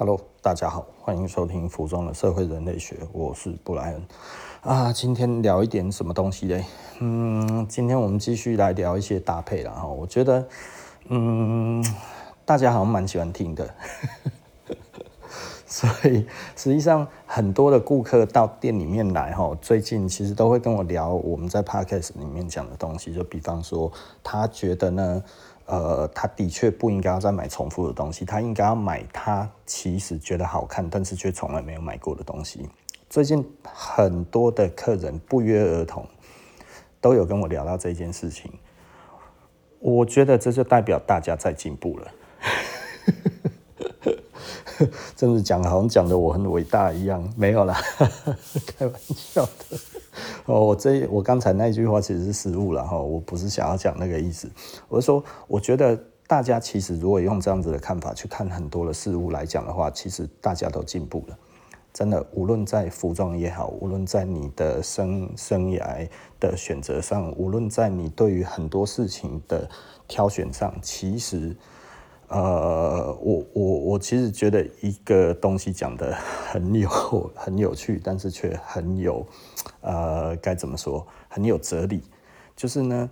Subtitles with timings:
[0.00, 4.02] Hello，大家好，欢迎收听服装的社会人类学，我是布莱恩
[4.62, 4.90] 啊。
[4.90, 6.64] 今天聊一点什么东西嘞？
[7.00, 9.86] 嗯，今天我们继续来聊一些搭配了哈。
[9.86, 10.48] 我觉得，
[11.08, 11.84] 嗯，
[12.46, 13.74] 大家好像蛮喜欢听的，
[15.68, 16.26] 所以
[16.56, 23.92] 实际上很多的顾客到店里面来哈，最近其实都会跟我聊我们在 Podcast 里面讲的东西，就比方说
[24.24, 25.22] 他觉得呢。
[25.70, 32.68] 呃，他的确不应该要再买重复的东西，他应该要买他其实觉得好看，但是却从来没有买过的东西。
[33.08, 36.04] 最近很多的客人不约而同
[37.00, 38.52] 都有跟我聊到这件事情，
[39.78, 42.10] 我觉得这就代表大家在进步了。
[45.16, 47.80] 真的讲好像讲的我很伟大一样，没有啦，
[48.76, 49.78] 开玩笑的。
[50.46, 54.50] 哦，我这我刚才那句话其实是失误了哈，我不是想要讲那个意思，
[54.88, 61.38] 我是说，我觉得大家其实如果用这样子的看法去看很多的事物来讲的话，其实大家都进步了，
[61.92, 66.08] 真的，无论在服装也好，无论在你的生生涯
[66.40, 69.68] 的选择上，无论在你对于很多事情的
[70.08, 71.56] 挑选上，其实。
[72.30, 76.88] 呃，我我我其实觉得一个东西讲得很有
[77.34, 79.26] 很有趣，但是却很有
[79.80, 82.04] 呃该怎么说，很有哲理。
[82.54, 83.10] 就是呢，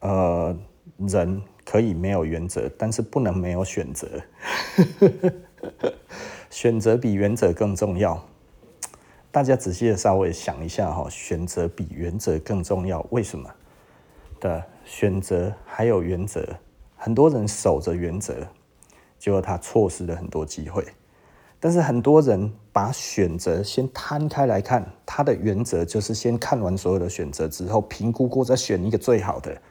[0.00, 0.56] 呃，
[0.96, 4.08] 人可以没有原则，但是不能没有选择。
[6.48, 8.24] 选择比原则更重要。
[9.30, 13.50] 大家仔细的稍微想一下哈，选择比原则更重要，为什么？
[14.40, 16.42] 的选择还有原则。
[17.02, 18.46] 很多人守着原则，
[19.18, 20.84] 结果他错失了很多机会。
[21.58, 29.62] 但是很多人把选择先摊开来看，他的原则就是先看完所有的选择之后，评估过再选一个最好的。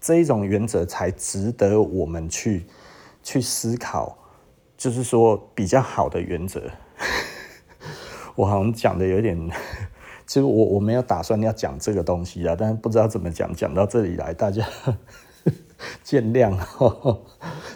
[0.00, 2.66] 这一种原则才值得我们去
[3.24, 4.16] 去思考，
[4.76, 6.70] 就是说比较好的原则。
[8.36, 9.36] 我好像讲的有点，
[10.24, 14.64] 其实我我没有打算要讲这个东西啊，但是不知道怎么讲，讲到这里来，大家。
[16.02, 16.56] 见谅，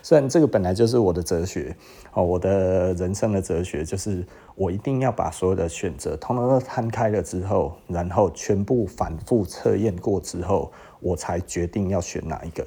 [0.03, 1.77] 虽然这个本来就是我的哲学
[2.13, 12.67] 哦，我的人生的哲学就是我一定要把所有的选择通通都摊开了之后，然后全部反复测验过之后，我才决定要选哪一个。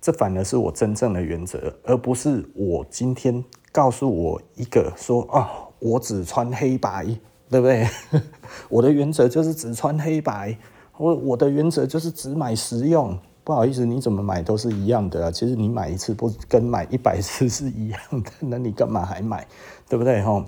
[0.00, 5.46] 这反而是我真正的原则，而不是我今天告诉我一个说哦，
[5.78, 7.06] 我只穿黑白，
[7.50, 7.86] 对不对？
[8.70, 10.56] 我的原则就是只穿黑白，
[10.96, 13.18] 我我的原则就是只买实用。
[13.42, 15.30] 不好意思，你怎么买都是一样的啊。
[15.30, 19.46] 其实你买一次不跟买一百次是一样的， 那你干嘛还买？
[19.88, 20.22] 对不对？
[20.22, 20.44] 哈，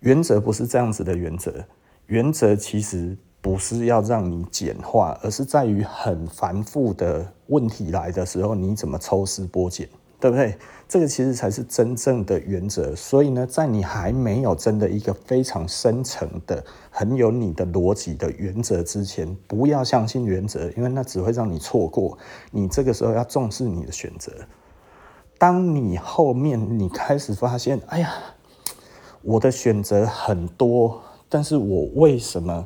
[0.00, 1.52] 原则不是这样子的原则。
[2.06, 9.88] 原则其实不是要让你简化，而是在于很繁复的问题来的时候，你怎么抽丝剥茧。
[10.22, 10.56] 对不对？
[10.86, 12.94] 这个其实才是真正的原则。
[12.94, 22.16] 所以呢，在你还没有真的一个非常深层的、很有你的逻辑的原则之前，不要相信原则，因为那只会让你错过。
[22.52, 24.30] 你这个时候要重视你的选择。
[25.38, 28.14] 当你后面你开始发现，哎呀，
[29.22, 32.64] 我的选择很多，但是我为什么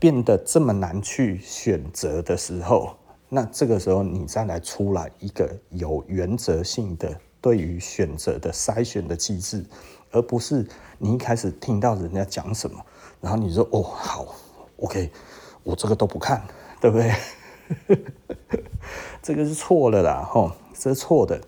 [0.00, 2.96] 变得这么难去选择的时候，
[3.28, 9.64] 那这个时候，你再来出来一个有原则性的对于选择的筛选的机制，
[10.10, 10.66] 而不是
[10.98, 12.82] 你一开始听到人家讲什么，
[13.20, 14.34] 然后你说哦好
[14.78, 15.10] ，OK，
[15.62, 16.42] 我这个都不看，
[16.80, 17.12] 对不对？
[19.22, 21.38] 这个是错的啦，吼，这是错的。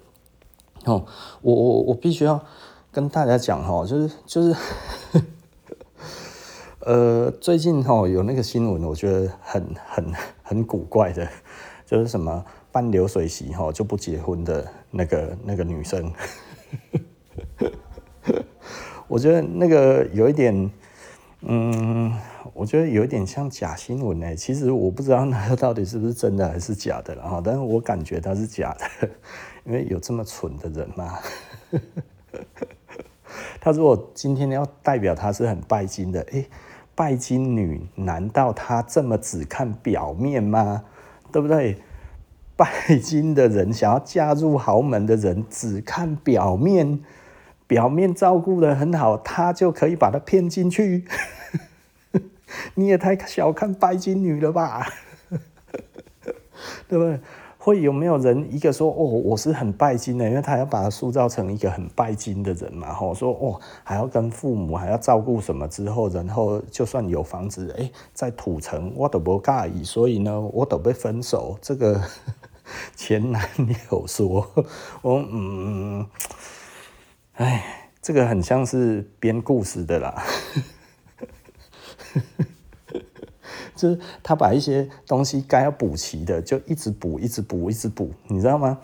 [0.85, 1.07] 哦，
[1.41, 2.45] 我我我必须要
[2.93, 4.55] 跟大家讲哈，就是就是，
[6.85, 11.27] 呃，最近哈有那个新闻，我觉得很很很古怪的。
[11.91, 16.13] 就是什么办流水席哈就不结婚的那个那个女生，
[19.09, 20.71] 我觉得那个有一点，
[21.41, 22.17] 嗯，
[22.55, 24.37] 我觉得有一点像假新闻哎。
[24.37, 29.11] 其实我不知道那个到底是不是真的还是假的了哈，但是我感觉它是假的，
[29.65, 31.19] 因为有这么蠢的人嘛。
[33.61, 36.47] 他如果今天要代表他是很拜金的，哎，
[36.95, 40.85] 拜金女难道她这么只看表面吗？
[41.33, 41.79] 对不对？
[42.57, 42.69] 拜
[43.03, 47.01] 金的人想要嫁入豪门的人，只看表面，
[47.67, 51.07] 表面照顾得很好，他就可以把他骗进去。
[52.75, 54.87] 你也太小看拜金女了吧？
[56.87, 57.21] 对不对？
[57.63, 62.91] 会有没有人一个说哦，我是很拜金的，因为他要把他塑造成一个很拜金的人嘛。
[62.95, 71.59] 吼，说哦，还要跟父母还要照顾什么之后，然后就算有房子，哎，在土城我都不介意，所以呢，我都被分手。
[71.61, 72.03] 这个
[72.97, 73.47] 前男
[73.91, 74.51] 友说，
[75.03, 76.07] 我嗯，
[77.35, 80.23] 哎，这个很像是编故事的啦，
[83.81, 88.79] 就是他把一些东西该要补齐的，就一直补，一直补，一直补，你知道吗？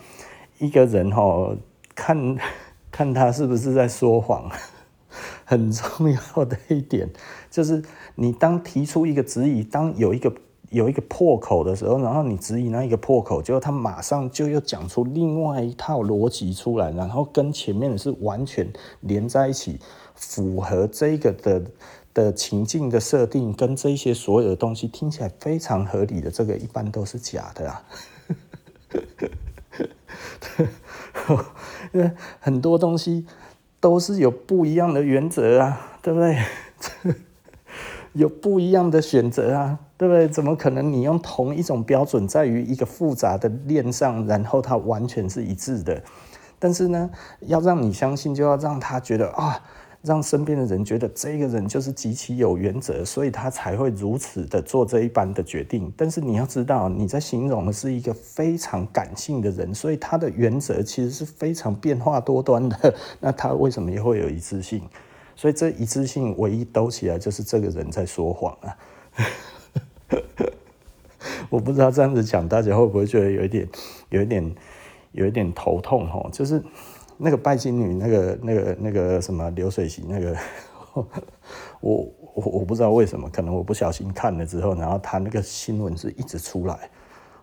[0.57, 1.55] 一个人哦，
[1.93, 2.37] 看
[2.89, 4.49] 看他是不是在说谎，
[5.45, 7.09] 很重要的一点
[7.51, 7.83] 就是，
[8.15, 10.33] 你当提出一个质疑，当有一个。
[10.69, 18.67] 有一个破口的时候，然后你质疑那一个破口，结果他马上就又讲出另外一套逻辑出来，然后跟前面的是完全
[19.01, 19.79] 连在一起，
[20.15, 21.61] 符合这个的
[22.13, 27.83] 的情境的设定，跟这些所有的东西听起来非常合理的，这个一般都是假的啊。
[31.93, 33.25] 因为很多东西
[33.79, 36.37] 都是有不一样的原则啊，对不对？
[38.13, 39.79] 有不一样的选择啊。
[39.99, 40.27] 对不对？
[40.27, 40.93] 怎么可能？
[40.93, 45.99] 你用同一种标准，在于一个复杂的链上，然后它完全是一致的。
[46.59, 47.09] 但是呢，
[47.47, 49.59] 要让你相信，就要让他觉得啊，
[50.03, 55.91] 让身边的人觉得这个人就是极其有原则，所以他才会如此的做这一般的决定。
[55.97, 62.93] 但是你要知道，你在形容的是一个非常感性的人，所以他的原则其实是非常变化多端的。
[63.19, 64.83] 那他为什么也会有一致性？
[65.37, 68.75] 所以这一致性唯一兜起来，就是这个人在说谎啊。
[71.49, 73.69] 我不知道这样子讲，大家会不会觉得有一点、
[74.09, 74.55] 有一点、
[75.11, 76.09] 有一点头痛？
[76.09, 76.61] 吼，就是
[77.17, 80.35] 那个拜金女，那个、那个、那个什么流水席，那个，
[81.81, 86.89] 我我我不知道为什么，可能我不小心看了之后，然后他那个新闻是一直出来，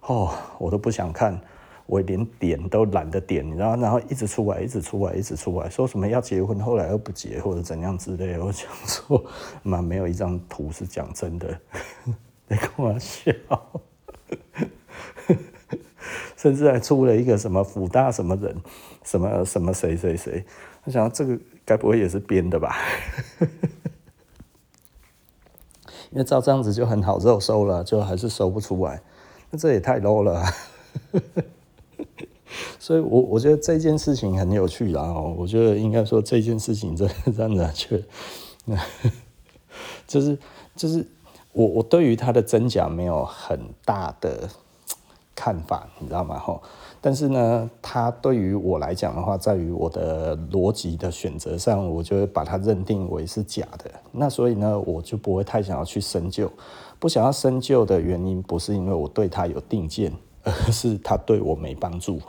[0.00, 1.41] 哦，我都不想看，
[1.86, 9.22] 我连点都懒得点，然后然后一直出来，一直出来，一直出来，说什么要结婚，后来又不结或者怎样之类，我想说，
[9.62, 11.58] 妈，没有一张图是讲真的。
[12.48, 13.32] 你跟我笑，
[16.36, 18.56] 甚至还出了一个什么辅大什么人，
[19.02, 20.44] 什么什么谁谁谁，
[20.84, 22.76] 我想这个该不会也是编的吧？
[26.10, 29.02] 因为照这样子就很好肉收了，就还是收不出来，
[29.50, 30.44] 那这也太 low 了。
[32.79, 37.97] 所以我我觉得这件事情很有趣啦，我觉得应该说这件事情真的 真的就，
[40.06, 40.39] 就是
[40.77, 41.06] 就是。
[41.56, 44.49] 我我对于它的真假没有很大的
[45.37, 46.37] 看法，你知道吗？
[46.37, 46.61] 吼，
[47.01, 53.89] 但是呢，它对于我来讲的话，在于我的逻辑的选择上，我就会把它认定为是假的。
[54.11, 56.51] 那所以呢，我就不会太想要去深究。
[56.99, 60.12] 不想要深究的原因，不是因为我对它有定见，
[60.44, 62.20] 而 是他对我没帮助。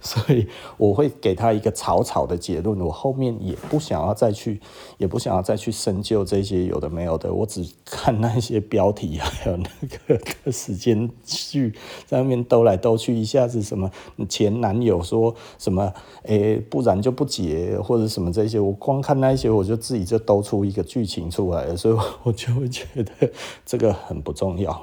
[0.02, 0.46] 所以
[0.78, 4.58] 我会给他一个草草的结论，我后面也不想要再去，
[4.96, 11.74] 也不想要再去深究这些有的没有的，我只看那些标题还有 那个时间序
[12.06, 13.90] 在那边兜来兜去，一下子什么
[14.28, 15.92] 前男友说什么，
[16.22, 23.30] 诶，不然就不结或者什么这些，我光看那些我就自己就兜出一个剧情出来了，所以我 就会觉得
[23.66, 24.82] 这个很不重要，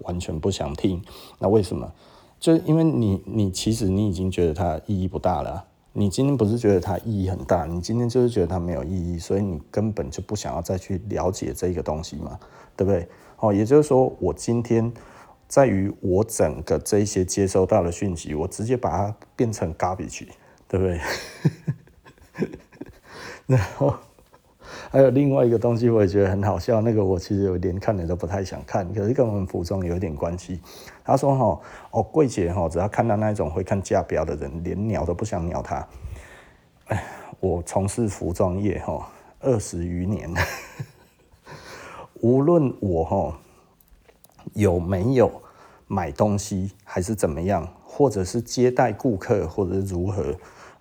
[0.00, 1.02] 完全不想听。
[1.38, 1.90] 那为什么？
[2.38, 5.64] 就因为你，你其实你已经觉得它意义不大了。
[5.92, 12.38] 你今天不是觉得它意义很大，你今天就是觉得它没有意义，所以你根本就不想要再去了解这个东西嘛，
[12.76, 13.08] 对不对？
[13.38, 14.92] 哦，也就是说，我今天
[15.48, 20.26] 在于我整个这些接收到的讯息，我直接把它变成 garbage，
[20.68, 21.00] 对不对？
[23.46, 23.94] 然后。
[24.96, 26.80] 还有另外一个东西，我也觉得很好笑。
[26.80, 30.58] 那个我其实有点看了都不太想看，可是跟我们服装有一点关系。
[31.04, 31.60] 他说：“哈，
[31.90, 35.86] 哦，柜姐哈，只要看到那种会看价标的人，连鸟都不想鸟他。”
[36.88, 37.04] 哎，
[37.40, 39.06] 我从事服装业哈
[39.40, 40.32] 二十余年，
[42.22, 43.38] 无论我哈
[44.54, 45.30] 有没有
[45.86, 50.34] 买东西，还是怎么样，或者是接待顾客，或者是如何。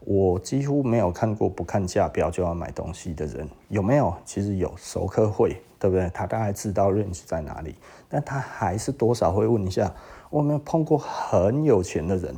[0.05, 4.13] 我几乎没有看过不看价标就要买东西的人，有没有？
[4.23, 6.07] 其实有，熟客会，对不对？
[6.13, 7.73] 他大概知道 range 在哪里，
[8.07, 9.91] 但他还是多少会问一下。
[10.29, 12.35] 我没有碰过很有钱的人，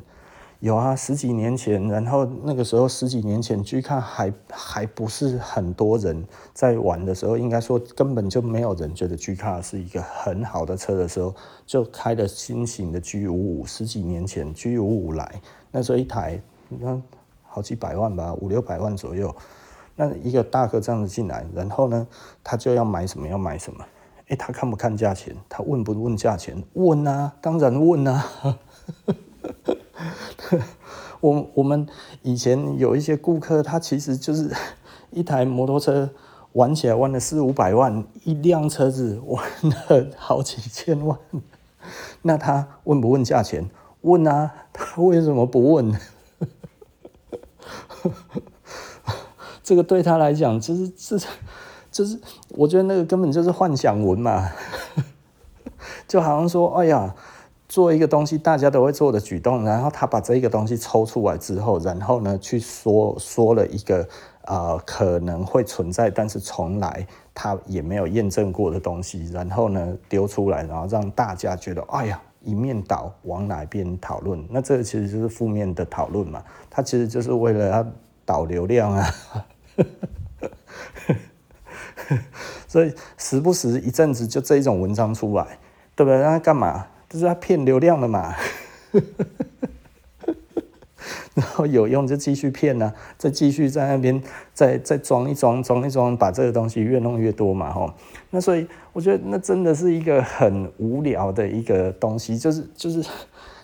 [0.59, 13.65] 有啊，十几年前，然后那个时候十几年前去看还还不是很多人在玩的时候，应该说根本就没有人觉得 G 卡是一个很好的车的时候，就开了新型的 G 五五。
[13.65, 17.03] 十几年前 G 五五来，那时候一台，你看。
[17.57, 19.35] 好几百万吧，五六百万左右。
[19.95, 22.05] 那一个大哥这样子进来，然后呢，
[22.43, 23.27] 他就要买什么？
[23.27, 23.83] 要买什么？
[24.27, 25.35] 哎，他看不看价钱？
[25.49, 26.63] 他问不问价钱？
[26.73, 28.23] 问啊，当然问啊。
[31.19, 31.87] 我我们
[32.21, 34.51] 以前有一些顾客，他其实就是
[35.09, 36.07] 一台摩托车
[36.51, 41.17] 玩起来玩了四五百万，一辆车子玩了好几千万。
[42.21, 43.67] 那他问不问价钱？
[44.01, 45.99] 问啊，他为什么不问？
[49.63, 51.27] 这个对他来讲，就是是
[51.91, 54.49] 就是，我觉得那个根本就是幻想文嘛，
[56.07, 57.15] 就好像说，哎呀。
[57.69, 64.07] 做一个东西大家都会做的举动，然后他把这个东西抽出来之后，然后呢去说说了一个
[64.45, 77.85] 呃可能会存在，但是从来他也没有验证过的东西，然后呢丢出来，然后让大家觉得哎呀一面倒往哪边讨论，那这个其实就是负面的讨论嘛，他其实就是为了要
[78.23, 79.05] 导流量啊，
[82.67, 85.59] 所以时不时一阵子就这一种文章出来，
[85.93, 86.17] 对不对？
[86.17, 86.87] 让他干嘛？
[87.09, 88.33] 就是他骗流量的嘛，
[91.35, 94.21] 然后有用就继续骗呢、啊，再继续在那边
[94.53, 97.93] 再再装一装，装一装，把这个东西越弄越多嘛，吼。
[98.29, 102.97] 那所以我觉得那真的是一个很无聊的一个东西，就是就是，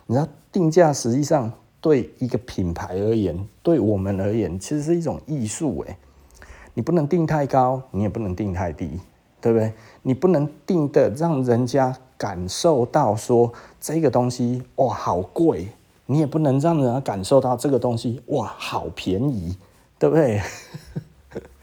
[0.06, 5.98] 你知道定价实际上对一个品牌而言，对我们而言，其实是一种艺术诶。
[6.76, 9.00] 你不能定太高，你也不能定太低，
[9.42, 9.74] 对不对？
[10.04, 11.96] 你不能定的让人家。
[12.16, 15.68] 感受到说这个东西哇好贵，
[16.06, 19.58] 你也不能让人家感受到这个东西哇好便宜，
[20.00, 20.40] 对不对？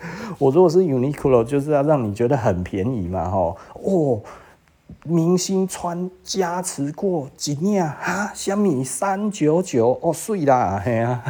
[0.38, 4.21] 我如果是 Uniqlo，就是要让你觉得很便宜嘛，吼哦，
[5.04, 11.25] 明星穿加持过几年啊，虾米三九九哦，碎啦，嘿啊，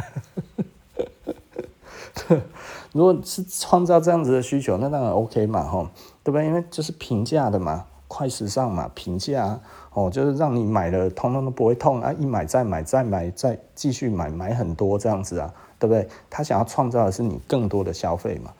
[2.93, 5.87] 如果是创造这样子的需求，那当然 OK 嘛，吼，
[6.23, 6.45] 对不对？
[6.45, 7.85] 因为就是平价的嘛。
[8.13, 9.57] 快时尚嘛，平价
[9.93, 12.11] 哦，就是让你买了通通都不会痛啊！
[12.19, 16.05] 一买再买再买再继续买，买很多这样子啊，对不对？
[16.29, 18.51] 他想要创造的是你更多的消费嘛。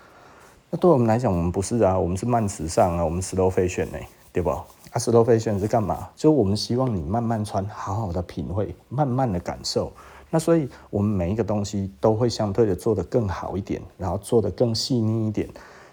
[0.71, 3.99] 那对我们来讲，我们不是啊，我们是慢时尚啊，我们 slow fashion 呢，
[4.31, 4.49] 对不？
[4.49, 6.09] 啊，slow fashion 是干嘛？
[6.15, 9.91] 就我们希望你慢慢穿，好好的品味，慢慢的感受。
[10.29, 15.47] 那所以我们每一个东西都会相对的做得更好一点，然后做得更细腻一点。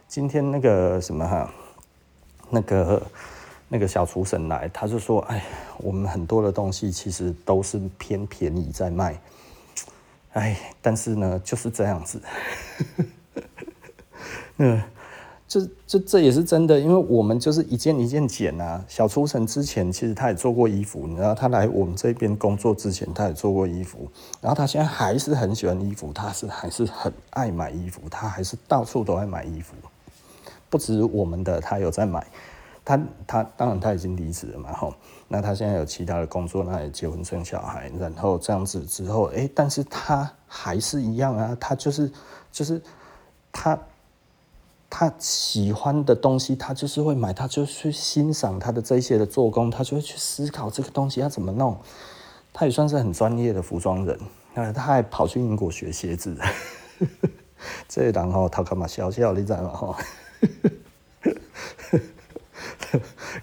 [0.06, 1.50] 今天那个什么哈，
[2.48, 3.02] 那个。
[3.70, 5.44] 那个小厨神来，他就说：“哎，
[5.76, 9.20] 我们很多的东西其实都是偏便宜在卖，
[10.32, 12.18] 哎，但是呢，就是这样子。
[14.60, 14.82] 嗯，
[15.46, 18.84] 这这这也是真的，因为我们就是一件一件剪啊。
[18.88, 24.08] 小厨神之前其实他也做过衣服，你知道，他来我们这边工作之前，他也做过衣服，
[24.40, 29.74] 然后他现在还是很喜欢衣服，他是还是很爱买衣服，他还是到处都爱买衣服，
[30.68, 32.26] 不止我们的，他有在买。”
[32.88, 34.94] 他他当然他已经离职了嘛，吼，
[35.28, 42.10] 那他现在有其他的工作，那也结婚生小孩，然后这样子之后，哎、但是他还是一样啊，他就是
[42.50, 42.80] 就是
[43.52, 43.78] 他
[44.90, 51.78] 他喜欢的东西，他就是会买，他就去欣赏他的这些的做工，他就会去思考这个东西要怎么弄。
[52.52, 54.18] 他也算是很专业的服装人，
[54.54, 56.36] 那他还跑去英国学鞋子，
[57.86, 59.96] 这人吼头壳嘛小小，你知道吗？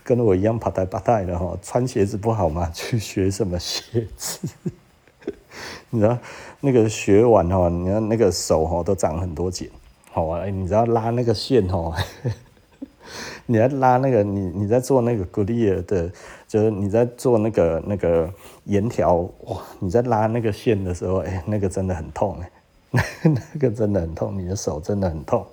[0.04, 2.70] 跟我一样爬带爬带的哈，穿鞋子不好吗？
[2.74, 4.40] 去学什么鞋子？
[5.92, 6.18] 你知道
[6.60, 9.70] 那个学完哈，你看那个手哈都长很多茧，
[10.16, 11.94] 好啊，你知道拉那个线哦，
[13.48, 16.10] 你在拉那个你你在做那个 glue 的，
[16.48, 22.40] 就是你在做那个那个沿条哇，你在拉那个线的时候，哎，那个真的很痛
[22.94, 23.02] 哎，
[23.54, 25.46] 那个真的很痛，你的手真的很痛。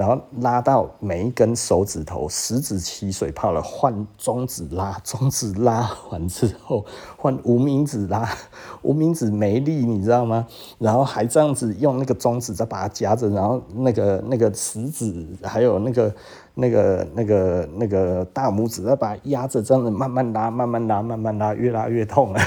[0.00, 6.86] 然后拉到每一根手指头，十指起水泡了，换中指拉，中指拉完之后
[7.18, 8.26] 换无名指拉，
[8.80, 10.46] 无名指没力，你知道吗？
[10.78, 16.14] 然后还这样子用那个中指再把它夹着，然后那个那个食指还有那个
[16.54, 22.42] 那个那个那个大拇指再把它压着，这样子慢慢拉，慢慢拉，慢慢拉，越拉越痛啊！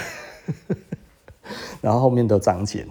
[1.82, 2.88] 然后后面都长茧。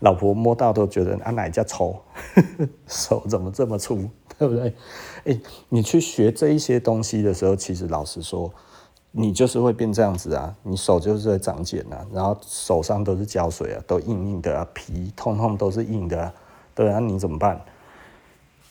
[0.00, 1.98] 老婆摸到都觉得啊，哪家丑，
[2.86, 4.74] 手怎么这么粗，对不对？
[5.24, 8.52] 欸，你去学这一些东西的时候，其实老实说，
[9.10, 16.32] 你就是会变这样子啊，你手就是会长茧啊，然后手上都是胶水啊，都硬硬的啊，皮通通都是硬的，
[16.74, 17.60] 对啊，你怎么办？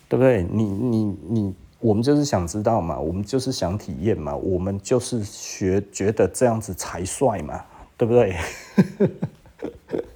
[0.07, 0.43] 对不对？
[0.51, 7.59] 你你你，我们就是想知道嘛，我们就是想体验嘛，我们就是学觉得这样子才帅嘛，
[7.97, 8.35] 对不对？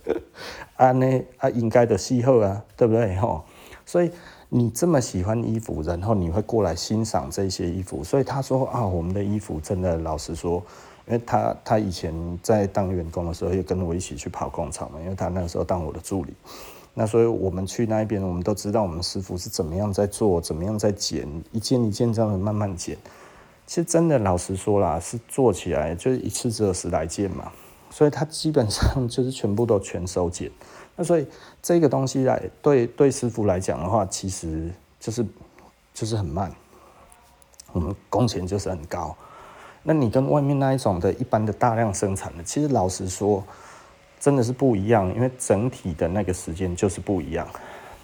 [0.80, 3.44] 啊，那啊，应该的喜好啊，对不对吼？
[3.86, 4.10] 所以
[4.48, 8.02] 你这么喜欢衣服，然后你会过来欣赏这些衣服。
[8.02, 10.64] 所以他说啊，我们的衣服真的，老实说，
[11.06, 16.34] 因为他他以前在当员工的时候，也跟我一起去跑工厂嘛，因为他那个时候当我的助理。
[16.94, 22.96] 那所以我们去那一边，我们都知道我们师傅是怎么样在做，怎么样在剪，一件一件这样子慢慢剪。
[23.66, 27.52] 其实真的，老实说啦，是做起来就一次只有十来件嘛。
[27.90, 30.50] 所以他基本上就是全部都全手剪，
[30.96, 31.26] 那所以
[31.62, 34.70] 这个东西来对对师傅来讲的话，其实
[35.00, 35.26] 就是
[35.94, 36.52] 就是很慢，
[37.72, 39.16] 我们工钱就是很高。
[39.82, 43.44] 那你跟外面那一种的一般的大量生产的，其实老实说，
[44.20, 47.48] 真的是不一样，因为整体的那个时间就是不一样。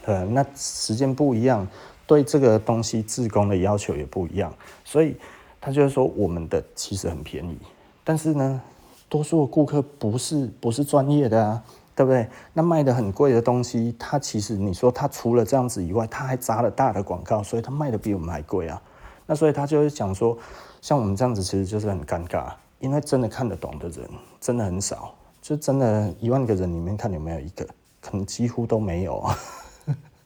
[0.06, 1.68] 呃，那时间不一样，
[2.08, 5.18] 对这个东西制工的要求也不一样，所以
[5.60, 7.58] 他就是说我们的其实很便宜，
[8.04, 8.62] 但是呢，
[9.08, 11.64] 多数顾客不是不是专业的啊，
[11.96, 12.28] 对不对？
[12.54, 18.82] 那卖的很贵的东西，他其实你说他除了这样子以外，他还砸了大的广告，所以他卖的比我们还贵啊。
[19.26, 20.38] 那所以他就会讲说，
[20.82, 24.10] 像我们这样子其实就是很尴尬，因为真的看得懂的人
[24.40, 27.66] 真的很少，就真的一万个人里面看有没有一个，
[28.02, 29.24] 可能几乎都没有。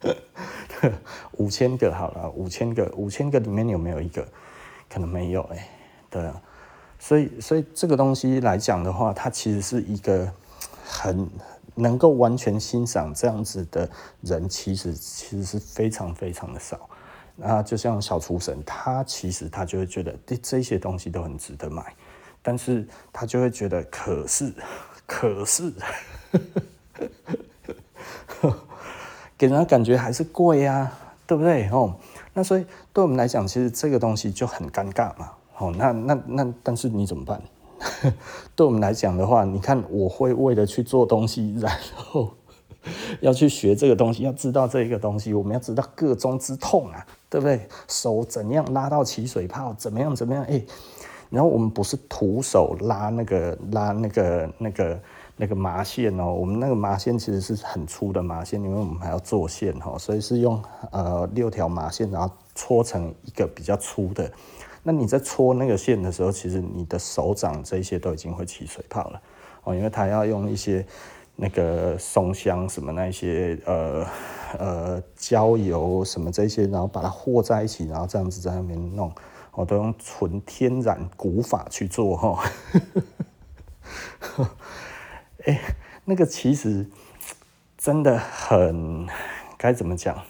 [1.34, 4.26] 五千个好了，五千个，五千个里面有没有一个？
[4.90, 5.70] 可能没有哎、欸，
[6.10, 6.42] 对啊，
[7.00, 10.30] 所以所以这个东西来讲的话，它其实是一个
[10.86, 11.28] 很
[11.76, 13.90] 能够完全欣赏这样子的
[14.22, 16.90] 人，其实其实是非常非常的少。
[17.36, 21.96] 那就像小厨神，他其实他就会觉得这这些东西都很值得买，
[22.42, 24.54] 但是他就会觉得，可是
[25.08, 25.74] 可是。
[29.38, 30.92] 给人的感觉还是贵呀，
[31.26, 31.70] 对不对？
[31.70, 31.96] 哦，
[32.34, 35.32] 那所以对我们来讲，其实这个东西就很尴尬嘛。
[35.60, 37.42] 哦，那那那，但是你怎么办？
[38.56, 42.30] 对我们来讲的话，你看，我会为了去做东西，然后
[43.22, 47.68] 要去学这个东西，要知道这一个东西，我们要知道个中之痛啊，对不对？
[47.88, 50.44] 手怎样拉到起水泡，怎么样怎么样？
[50.46, 50.62] 哎，
[51.30, 55.00] 然后我们不是徒手拉那个拉那个那个。
[55.42, 60.62] 那个麻线哦，我们那个麻线其实是很粗的麻线，因为我们还要做线哈，所以是用
[60.92, 64.30] 呃六条麻线，然后搓成一个比较粗的。
[64.84, 69.22] 那你在搓那个线的时候，其实你的手掌这些都已经会起水泡了。
[69.64, 70.86] 哦，因为它要用一些
[71.36, 74.06] 那个松香什么那些呃
[74.58, 79.14] 呃焦油什么这些，然后把它和在一起，然后这样子在那边弄，
[79.54, 82.44] 我都用纯天然古法去做哈。
[85.46, 85.62] 哎、 欸，
[86.06, 86.86] 那个其实
[87.78, 89.08] 真的很
[89.58, 90.22] 该怎么讲，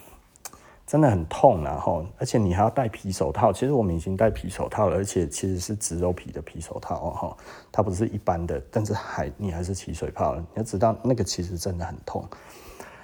[0.89, 3.53] 真的很痛然后，而且你还要戴皮手套。
[3.53, 7.37] 其实我们已经戴皮手套了，而且其实是植鞣皮的皮手套哦，
[7.71, 10.39] 它不是一般的，但是还你还是起水泡了。
[10.39, 12.27] 你要知道，那个其实真的很痛。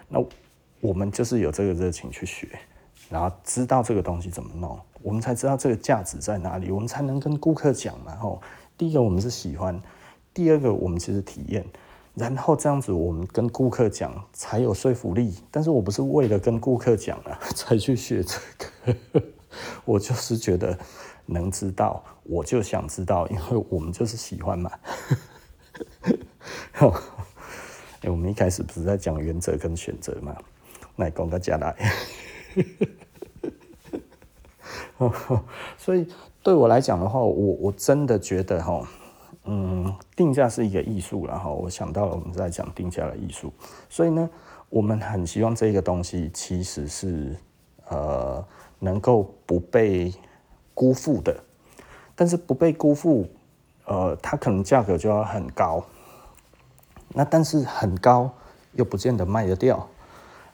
[0.07, 0.19] 那
[0.81, 2.57] 我们就是有这个热情去学，
[3.07, 8.15] 然后知道这个东西怎么弄，我们才知道这个价值在哪里，我们才能跟顾客讲嘛。
[8.15, 8.41] 吼，
[8.75, 9.79] 第一个我们是喜欢，
[10.33, 11.63] 第二个我们其实体验。
[12.15, 15.36] 然后这样子，我们跟顾客讲才有说服力。
[15.51, 19.21] 但是我不是为了跟顾客讲啊， 才去学这个。
[19.86, 20.78] 我就是觉得
[21.25, 24.71] 能知道，我就想知道，因为我们就是喜欢嘛。
[28.01, 30.36] 欸， 我们一开始不是在讲原则跟选择嘛？
[30.95, 31.75] 来讲个加来。
[35.78, 36.08] 所以
[36.41, 38.88] 对我来讲的话，我我真的觉得哈。
[39.47, 43.53] 嗯，定价是一个艺术，然后我想到了我们在讲定价的艺术，
[43.89, 44.27] 所以呢，
[44.69, 47.36] 我们很希望这个东西其实是
[47.88, 48.43] 呃
[48.79, 50.12] 能够不被
[50.73, 51.36] 辜负的，
[52.15, 53.27] 但是不被辜负，
[53.86, 55.86] 呃，它可能价格就要很高，
[57.10, 58.31] 那但是很高
[58.73, 59.88] 又不见得卖得掉，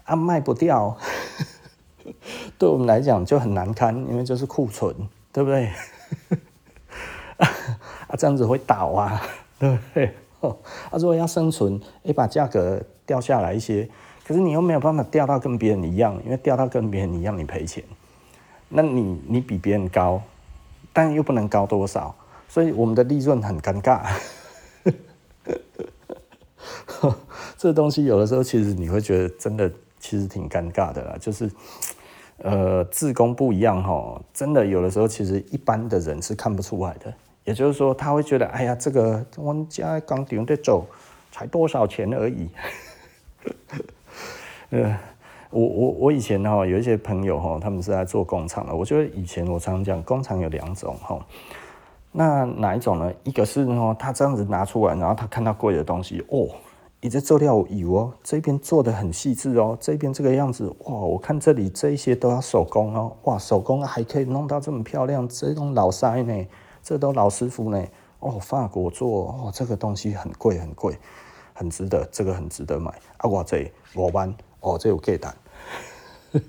[0.04, 0.98] 啊，卖不掉，
[2.60, 4.94] 对我们来讲就很难堪，因为就是库存，
[5.32, 5.72] 对不对？
[8.12, 9.22] 啊，这样子会倒啊，
[9.58, 10.14] 对 不对？
[10.42, 10.58] 哦，
[10.90, 13.88] 啊，如果要生存，哎，把价格掉下来一些，
[14.28, 17.84] 可是你又没有办法掉到跟别人一样，因为掉到跟别人一样，你赔钱。
[18.68, 20.22] 那你你比别人高，
[20.94, 22.14] 但又不能高多少，
[22.48, 24.02] 所以我们的利润很尴尬。
[27.58, 31.50] 这东西有的时候其实你会觉得真的其实挺尴尬的啦，就是
[32.38, 37.14] 呃，自工不一样哈，真的有的时候其实一般的人是看不出来的。
[37.44, 40.86] 也就是说，他会觉得，哎呀，这个我们家工厂的走，
[41.32, 42.50] 才多少钱而已。
[44.70, 44.98] 呃，
[45.50, 48.74] 我我我以前哈有一些朋友哈，他们是在做工厂的。
[48.76, 51.20] 我觉得以前我常常讲，工厂有两种哈。
[52.12, 53.12] 那哪一种呢？
[53.24, 56.48] 一个是呢，他这样子拿出来，然后他看到贵的东西，哦，
[57.00, 66.46] 一直做料有哦，这边做的很细致哦，这边这个样子，哇，我看这里这一些都要手工哦，哇，手工还可以弄到这么漂亮，这种老塞呢。
[66.84, 67.84] 这都老师傅呢，
[68.20, 70.98] 哦，法国做，哦，这个东西很贵很贵，
[71.54, 72.92] 很值得，这个很值得买。
[73.18, 75.36] 啊，我这五万，哦，这有给单。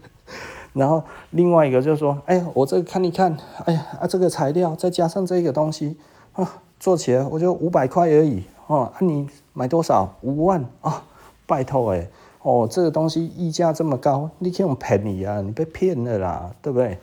[0.72, 5.98] 然后另外一个就是说，哎，我这看一看，哎呀，啊，这个材料再加上这个东西，
[6.32, 10.14] 啊，做起来我就五百块而已，哦，啊，你买多少？
[10.22, 11.04] 五万啊，
[11.46, 12.08] 拜托哎，
[12.40, 16.98] 哦，这个东西溢价这么高，你可以用便宜啊，你被骗了啦，对不对？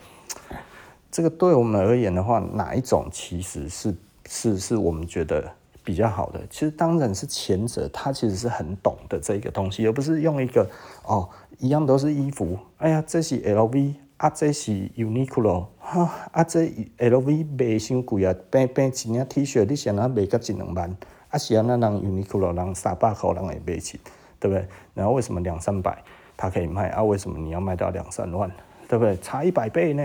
[1.11, 3.95] 这个对我们而言的话，哪一种其实是
[4.27, 5.43] 是是我们觉得
[5.83, 6.39] 比较好的？
[6.49, 10.69] 其实当然是前者，他其实是很懂的这个东西，而不是用一个
[11.05, 13.93] 哦，一样都是衣服，哎呀，这是 LV。
[14.19, 16.65] 啊，这是 Uniqlo，哈，啊，这
[16.97, 20.93] LV 卖伤贵啊，平平一件 T 恤，你想哪卖个一两万？
[21.29, 23.97] 啊，是啊，那人 Uniqlo 人三百块人会买起，
[24.37, 24.67] 对不对？
[24.93, 26.03] 然后为什么两三百
[26.35, 26.89] 他可以卖？
[26.89, 28.51] 啊，为什么你要卖到两三万？
[28.89, 29.15] 对不对？
[29.21, 30.03] 差一百倍呢？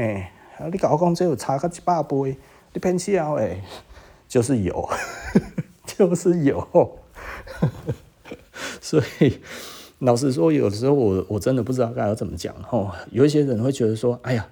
[0.58, 2.36] 啊，你跟我讲只有差个一百倍，
[2.72, 3.62] 你骗笑诶，
[4.28, 4.88] 就是有，
[5.86, 6.98] 就是有，
[8.80, 9.40] 所以。
[10.00, 12.90] 老实说，有的时候我我真的不知道该要怎么讲吼。
[13.10, 14.46] 有一些人会觉得说：“哎呀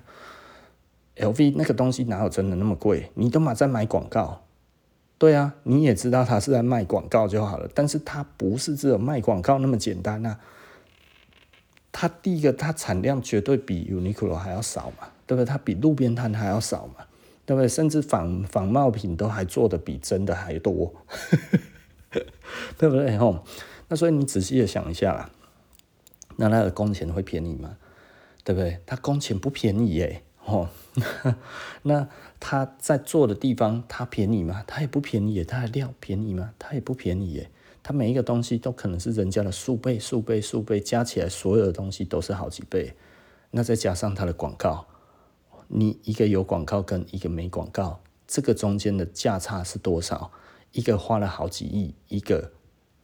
[1.17, 3.11] ，LV 那个东西哪有真的那么贵？
[3.15, 4.45] 你都嘛在买广告。”
[5.19, 7.69] 对啊，你也知道他是在卖广告就好了。
[7.75, 10.39] 但是他不是只有卖广告那么简单啊。
[11.91, 15.47] 他第一个，他产量绝对比 Uniqlo 还要少嘛，对不对？
[15.47, 17.07] 他比路边摊还要少嘛，
[17.47, 17.67] 对不对？
[17.67, 20.93] 甚至仿仿冒品都还做得比真的还多，
[22.77, 23.43] 对不对吼？
[23.89, 25.31] 那所以你仔细的想一下啦。
[26.37, 27.79] 那他的工钱会便宜吗？
[28.45, 28.79] 对不对？
[28.85, 30.69] 他工钱不便宜耶，哦，
[31.81, 32.07] 那
[32.39, 34.63] 他在做的地方，他便宜吗？
[34.67, 35.45] 他也不便宜耶。
[35.45, 36.53] 他的料便宜吗？
[36.59, 37.51] 他也不便宜耶。
[37.83, 42.95] 他每一个东西都可能是人家的数倍、数倍、数倍，加起来所有的东西都是好几倍。
[43.55, 44.87] 那再加上他的广告，
[45.75, 50.31] 你一个有广告跟一个没广告，这个中间的价差是多少？
[50.73, 52.53] 一个花了好几亿，一个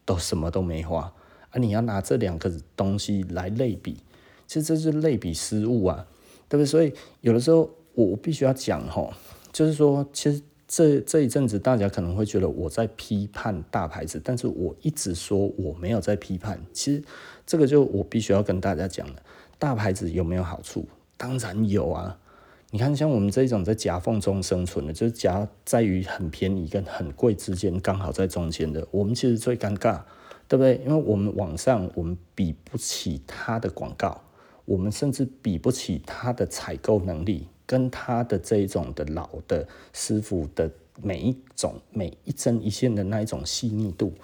[0.05, 1.15] 都什么都没花。
[1.49, 4.03] 啊，你要拿这两个东西来类比，
[4.47, 6.07] 其实这是类比失误啊，
[6.47, 6.67] 对不对？
[6.67, 9.15] 所以有的时候我必须要讲吼，
[9.51, 16.61] 就是说，其实这这一阵子大家可能会觉得我在批判大牌子，但是我一直说我没有在批判。
[16.75, 17.03] 其实
[17.47, 19.23] 这个就我必须要跟大家讲了，
[19.59, 20.87] 大牌子有没有好处？
[21.17, 22.19] 当然有啊。
[22.71, 30.03] 你看，像我们这种在夹缝中生存的，就是夹在于很便宜跟很贵之间，刚好在中间的，我们其实最尴尬。
[30.51, 30.81] 对不对？
[30.83, 34.19] 因为我们网上我们比不起他的广告，
[34.65, 40.71] 我们甚至比不起他的采购能力，跟他的这一种的老的师傅的
[41.03, 44.15] 每一种每一针一线的那一种细腻度。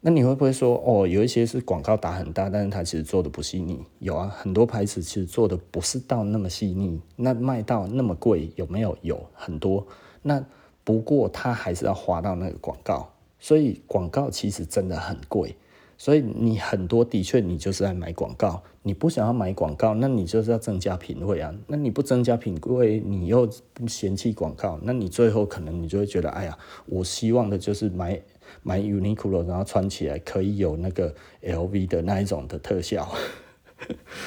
[0.00, 3.78] 那你会不会说哦，有一些是广告打很大，但是他其实做的不细腻？
[3.98, 8.96] 有啊，很多牌子其实做的不是到那么细腻，那卖到那么贵有没有？
[9.02, 9.86] 有很多。
[10.22, 10.44] 那
[10.84, 13.10] 不过他还是要花到那个广告。
[13.42, 15.56] 所以广告其实真的很贵，
[15.96, 21.50] 所以你很多的确你就是在买广告，你不想要买广告，那你就是要增加品位啊。
[21.66, 23.48] 那你不增加品位，你又
[23.86, 28.20] 嫌弃广告，那你最后可能你就会觉得，哎呀，我希望的就是买
[28.62, 33.08] 买 Uniqlo，然后穿起来可以有那个 LV 的那一种的特效。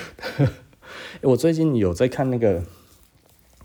[1.22, 2.63] 我最近有在看那个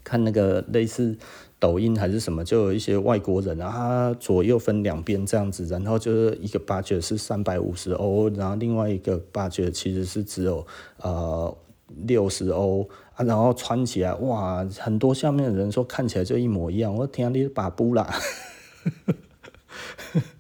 [0.04, 1.16] 看那个类似。
[1.61, 10.64] 抖音还是什么，就有一些外国人啊，他左右分两边这样子，然后就是一个八折是三百五十欧，然后另外一个八折其实是只有
[10.98, 11.59] 呃
[12.07, 18.09] 六十欧啊，然后穿起来哇，很多下面的人说看起来就一模一样，我天啊，你把布啦。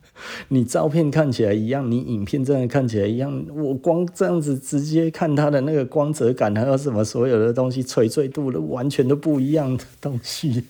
[0.48, 3.44] 你照片看起来一样，你影片真的看起来一样。
[3.54, 10.64] 我光这样子直接看它的那个光泽感，还有什么所有的东西，垂坠度都完全都不一样的东西。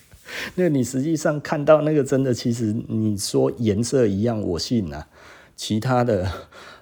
[0.56, 5.06] 那你实际上看到那个真的，其实你说颜色一样，我信啊。
[5.56, 6.28] 其他的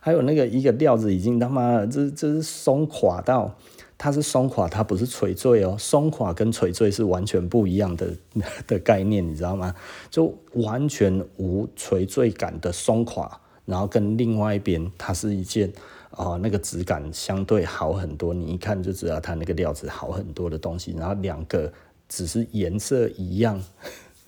[0.01, 3.55] 还有那个一个料子已经他妈，这这是松垮到。
[4.03, 5.77] 它是松垮，它不是垂坠哦。
[5.79, 8.12] 松垮跟垂坠是完全不一样的
[8.67, 9.73] 的概念，你知道吗？
[10.11, 15.73] 就完全无垂坠感的松垮，然后跟另外一边，它是一件
[16.11, 18.35] 啊、那个质感相对好很多。
[18.35, 20.93] 你一看就知道它那个料子好很多的东西。
[20.99, 21.73] 然后两个
[22.09, 23.62] 只是颜色一样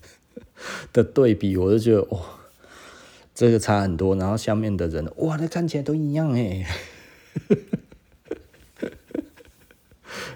[0.95, 2.23] 的对比，我就觉得哇、哦，
[3.35, 4.15] 这个差很多。
[4.15, 6.65] 然后下面的人哇，那看起来都一样哎。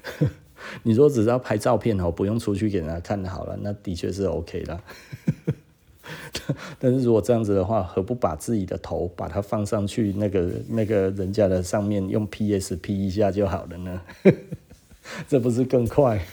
[0.82, 4.80] 你说只是要拍照片哦，不用出去给人家看好了，那的确是 OK 的。
[6.78, 14.00] 但是如果这样子的话，何不把自己的头把它放上去那个那个人家的上面，用 PSP 一下就好了呢？
[15.28, 16.24] 这不是更快？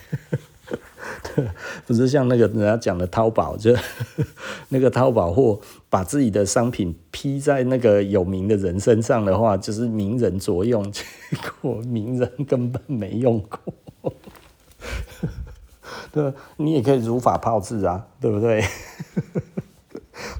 [1.86, 3.75] 不是像那个人家讲的淘宝，就
[4.69, 11.04] 那个淘宝货，把自己的商品披在那个有名的人身上的话，就是名人着用，结
[11.62, 13.60] 果名人根本没用过。
[16.12, 18.63] 对，你也可以如法炮制啊，对不对？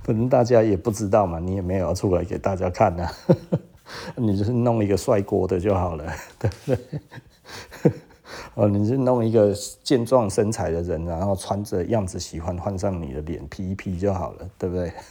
[0.04, 3.12] 反正大家也不知道嘛，你也没有出来给大家看呐、啊。
[4.16, 6.06] 你就是弄一个帅锅的就好了，
[6.40, 6.78] 对不对？
[8.56, 14.92] 哦，你是弄一个健壮身材的人，然后穿着样子喜欢换上你的脸 P 一 P 就好了，对不对？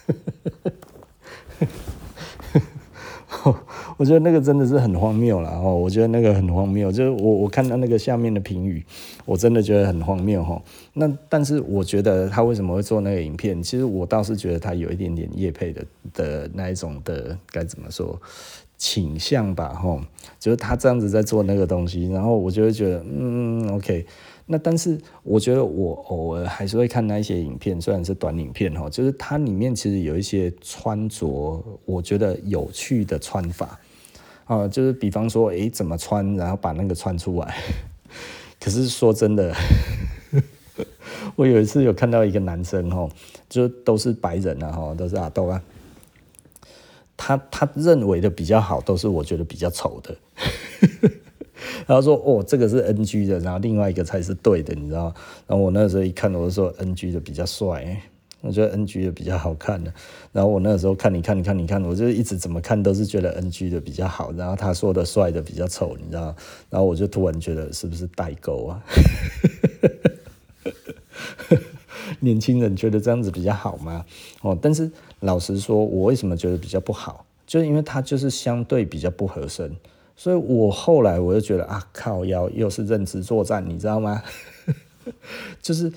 [3.98, 8.82] 我觉得那个真的是很荒谬了哦，我觉得那个很荒谬，就是我我看到那个下面的评语，
[9.26, 10.62] 我真的觉得很荒谬哈。
[10.94, 13.62] 那但是我觉得他为什么会做那个影片？
[13.62, 18.18] 其实我倒是觉得他有一点点业配的的那一种的该怎么说
[18.78, 20.00] 倾向吧哈，
[20.44, 24.04] 就是他这样子在做那个东西，然后我就会觉得嗯 OK。
[24.44, 33.80] 那但是我觉得我偶尔还是会看那一些影片，虽然是短影片哈，就是它里面其实有一些穿着，我觉得有趣的穿法
[34.44, 37.56] 啊，就是比方说，诶，怎么穿，然后把那个穿出来。
[38.60, 39.54] 可是说真的，
[41.36, 43.08] 我有一次有看到一个男生哈，
[43.48, 45.62] 就都是白人啊哈，都是阿豆啊，
[47.26, 50.14] 他他认为的比较好，都是我觉得比较丑的。
[51.86, 55.04] 然后说哦，这个是 NG 的，然后另外一个才是对的，你知道？
[55.46, 57.98] 然后我那时候一看，我就说 NG 的比较帅，
[58.42, 59.90] 我觉得 NG 的比较好看的。
[60.32, 64.30] 然后我那时候看，你看，你看，你看，我就一直怎么看都是觉得 NG 的比较好。
[64.32, 66.36] 然后他说的帅的比较丑，你知道？
[66.68, 68.82] 然后我就突然觉得是不是代沟啊？
[72.20, 74.04] 年轻人觉得这样子比较好吗？
[74.42, 74.90] 哦，但是
[75.24, 77.24] 老实说，我为什么觉得比较不好？
[77.46, 79.74] 就是因为它就是相对比较不合身。
[80.16, 84.22] 所以我后来我就觉得啊，靠腰又是认知作战，你知道吗？
[85.60, 85.92] 就是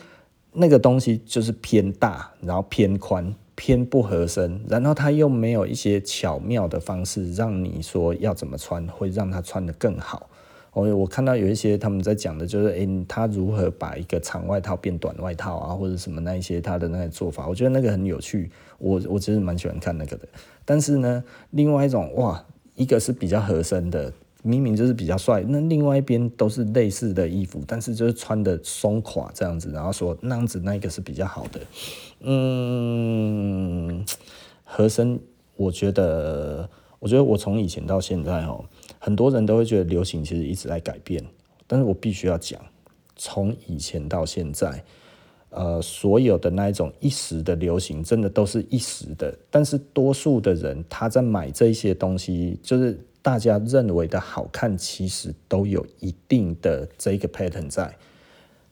[0.53, 10.29] 那个东西就是偏大，然后偏宽，偏不合身，然后它又没有一些巧妙的方式让你说要怎么穿会让它穿得更好。
[10.81, 20.27] 我我看到有一些他们在讲的就是，诶，他如何把一个长外套变短外套啊，或者什么那一些他的那个做法，我觉得那个很有趣，我我其实蛮喜欢看那个的。
[20.63, 22.43] 但是呢，另外一种哇。
[22.75, 24.13] 一个是比较合身的，
[24.43, 31.59] 明明就是比较帅，那另外一边都是类似的衣服，但是就是穿的松垮这样子，然后说那样子那一个是比较好的，
[32.19, 34.05] 嗯，
[34.63, 35.19] 合身，
[35.55, 38.63] 我觉得，我觉得我从以前到现在哦，
[38.99, 41.23] 很多人都会觉得流行其实一直在改变，
[41.65, 42.61] 但是我必须要讲，
[43.15, 44.83] 从以前到现在。
[45.49, 49.33] 呃，所有的那一种一时的流行，真的都是一时的。
[49.49, 57.95] 但是多数的人他在买这些东西，就是大家认为的好看，其实都有一定的这个 pattern 在。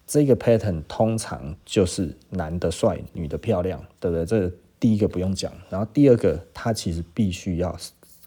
[0.05, 4.25] 这个 pattern 通常就是男的帅，女的漂亮，对不对？
[4.25, 5.51] 这第一个不用讲。
[5.69, 7.75] 然后第二个，它其实必须要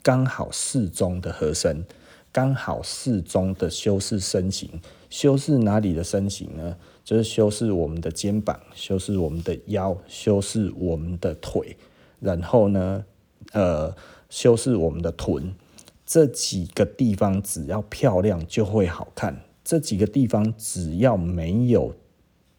[0.03, 1.85] 刚好适中的合身，
[2.33, 4.81] 刚好适中的修饰身形。
[5.11, 6.77] 修饰哪里的身形呢？
[7.03, 11.75] 就是修饰我们的肩膀，修饰我们的腰，修饰我们的腿，
[12.21, 13.03] 然后呢，
[13.53, 13.95] 呃，
[14.29, 15.55] 修饰我们的臀，
[16.05, 19.41] 这几个地方只要漂亮就会好看。
[19.65, 21.95] 这几个地方只要没有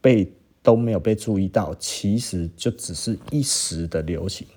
[0.01, 4.47] 被都没有被注意到，其实就只是一时的流行。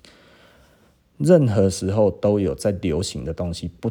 [1.23, 3.91] 任何时候都有在流行的东西不。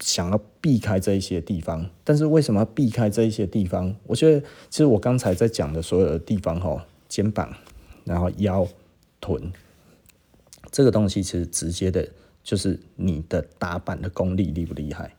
[0.00, 3.92] 想要避开这一些地方，但是为什么要避开这一些地方？
[4.06, 7.52] 我觉得，其实我刚才在讲的所有的地方，哈，肩膀，
[8.04, 8.64] 然后腰、
[9.20, 9.52] 臀，
[10.70, 12.08] 这个东西其实直接的
[12.44, 15.16] 就是你的打板的功力厉不厉害。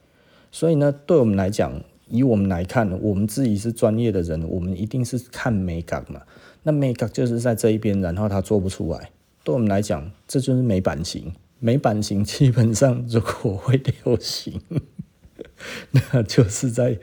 [0.50, 6.22] 所以呢，对我们来讲，以我们来看，我们自己是专业的人，我们一定是看美感嘛。
[6.63, 9.12] 那美感就是在这一边，然后他做不出来。
[9.49, 11.33] 对我们来讲，这就是没版型。
[11.57, 14.62] 美版型基本上如果会流行，
[15.89, 16.99] 那就是在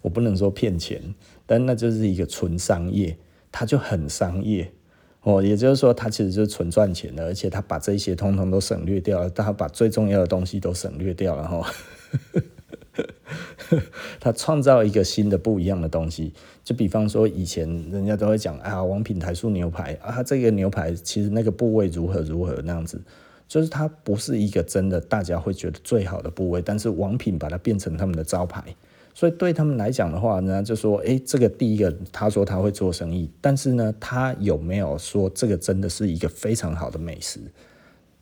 [0.00, 3.18] 我不能说骗钱，但那就是一个纯商业，
[3.52, 4.72] 它就很商业
[5.20, 5.42] 哦。
[5.42, 11.70] 也就是说，它其实就是纯赚钱的，而且它把这些通通都省略掉了，它把最重要的东西都省略掉了哈。
[14.18, 16.32] 它创造一个新的不一样的东西，
[16.68, 23.00] 就比方说以前人家都会讲啊，王品台塑牛排啊，这个牛排其实那个部位如何如何那样子。
[23.48, 28.62] 就是它不是一个真的大家会觉得最好的部位，但是王品把它变成他们的招牌，
[29.14, 37.40] 所以对他们来讲的话呢，就说，诶，这个第一个他说他会做生意，但是呢，他有没有说这个真的是一个非常好的美食？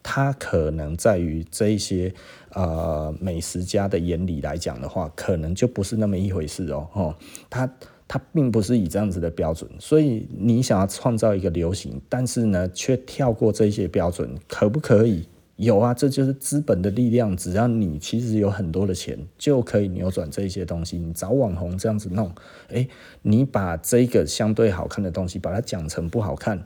[0.04, 2.14] 他可能在于这一些
[2.52, 7.16] 呃美食家的眼里来讲的话，可能就不是那么一回事哦，哦，
[7.50, 7.68] 他。
[8.08, 15.26] 它并不是以这样子的标准，所以你想要创造一个流行，但是呢，却跳过这些标准，可不可以？
[15.56, 17.34] 有啊，这就是资本的力量。
[17.34, 20.98] 只要你其实有很多的钱，就可以扭转这些东西。
[20.98, 22.30] 你找网红这样子弄，
[22.68, 22.86] 诶，
[23.22, 26.62] 你把这个相对好看的东西，把它讲成不好看，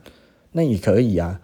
[0.51, 1.39] 那也可以啊。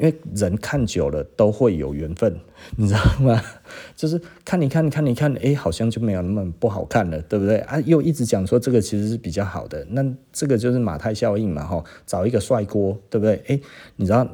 [0.00, 2.34] 因为人看久了都会有缘分，
[2.76, 3.38] 你知道吗？
[3.94, 7.78] 就是看你看你看你看，哎，好像就没有那么不好看了，对不对啊？
[7.80, 13.42] 又一直讲说这个其实是比较好的，那这个就是马太效应嘛，哈，找一个帅哥，对不对？
[13.48, 13.60] 哎，
[13.96, 14.26] 你知道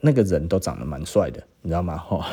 [0.00, 1.96] 那个人都长得蛮帅的，你知道吗？
[1.96, 2.26] 哈，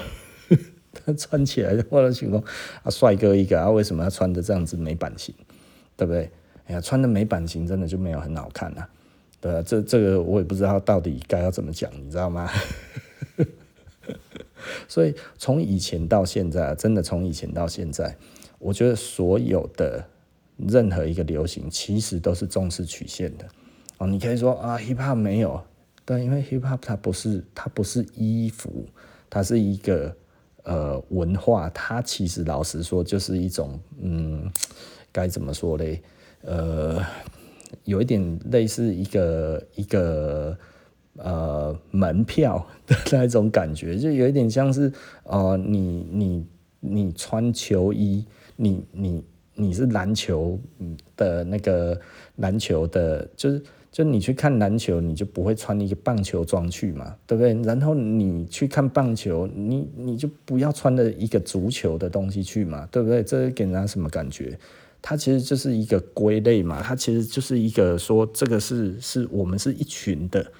[0.92, 2.44] 他穿起来或者情况
[2.82, 5.36] 啊，帅哥一个啊，为什么要穿的这样子没版型，
[5.96, 6.28] 对不对？
[6.66, 8.90] 哎呀，穿的没版型，真的就没有很好看啊。
[9.42, 12.50] 对啊，这这个我也不知道到底该要怎么讲，你知道吗？
[14.88, 18.18] 所以从以前到现在，真的从以前到现在，
[18.60, 20.04] 我觉得所有的
[20.58, 23.48] 任何一个流行，其实都是重视曲线的。
[23.98, 25.64] 哦，你可以说啊，hip hop 没有，
[26.04, 28.86] 对，因为 hip hop 它不是它不是衣服，
[29.30, 30.14] 它是一个
[30.64, 34.52] 呃文化，它其实老实说就是一种嗯，
[35.14, 36.02] 该怎么说嘞？
[36.42, 37.02] 呃。
[37.84, 40.58] 有一点类似一个一个
[41.18, 44.92] 呃门票的 那一种感觉，就有一点像是
[45.24, 46.46] 呃你你
[46.80, 49.24] 你穿球衣，你你
[49.56, 50.60] 你是篮球
[51.16, 52.00] 的那个
[52.38, 57.54] 篮球的，就是就你去看篮球，你就不会穿一个棒球装去嘛，对不对？
[57.64, 63.24] 然后你去看棒球，你你就不要穿的一个足球的东西去嘛，对不对？
[63.24, 64.58] 这给人家什么感觉？
[65.02, 70.52] 它其实就是一个归类嘛，它其实就是一个说这个是是我们是一群的，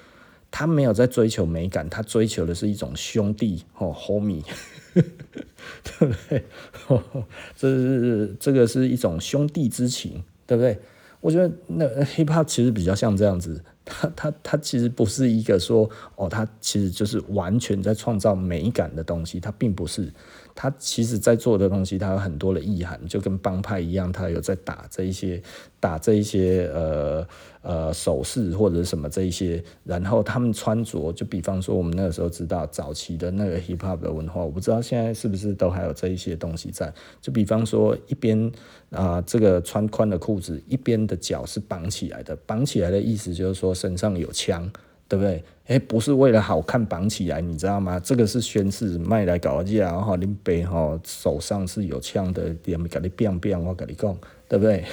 [0.50, 4.42] 他没有在追求美感，他追求的是一种兄弟哦，homie，
[4.94, 6.44] 对不对？
[7.54, 10.78] 这是这个是一种兄弟之情，对不对？
[11.20, 20.10] 我觉得那 hip hop 其实比较像这样子，它它它其实不是一个说哦，它其实就是完全在创造美感的东西，它并不是。
[20.54, 25.42] 他其实在做的东西，他有很多的意涵，就跟帮派一样，他有在打这一些，
[25.78, 27.26] 打这一些呃
[27.62, 38.50] 呃首饰或者什么这一些，然后他们穿着，就比方说我们那个时候知道早期的那个 hip hop 的文化，我不知道现在是不是都还有这一些东西在，就比方说一边
[38.90, 44.70] 啊、这个穿宽的裤子，一边的脚是绑起来的，绑起来的意思就是说身上有枪。
[45.10, 45.42] 对不对？
[45.66, 47.98] 哎，不是为了好看绑起来，你知道吗？
[47.98, 54.16] 这个是宣誓，卖来搞价，然后林北哈手上是有枪的，点给你变变，我跟你讲，
[54.48, 54.84] 对不对？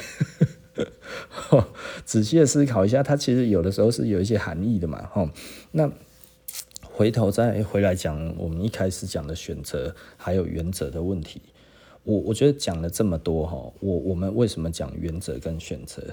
[2.04, 5.32] 仔细的思考一下，它其实有的时候是有一些含义的嘛，哈。
[5.72, 5.92] 那
[6.82, 11.40] 回头再回来讲，我们一开始讲的选择还有原则的问题，
[12.04, 16.04] 我我觉得讲了这么多哈，我我们为什么讲原则跟选择？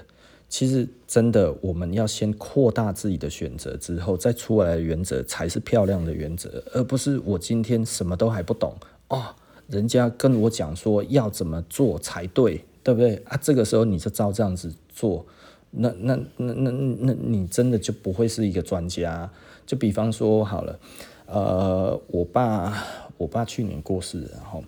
[0.55, 8.73] 其实真的，我们要先扩大自己的选择，之后再出来的原则才是漂亮的原则，而不是我今天什么都还不懂
[9.09, 9.35] 哦，
[9.67, 13.35] 人家跟我讲说要怎么做才对，对不对啊？
[13.41, 15.25] 这个时候你就照这样子做，
[15.71, 19.29] 那那那那那你真的就不会是一个专家。
[19.65, 20.79] 就比方说好了，
[21.25, 22.81] 呃，我爸
[23.17, 24.63] 我爸去年过世，然后。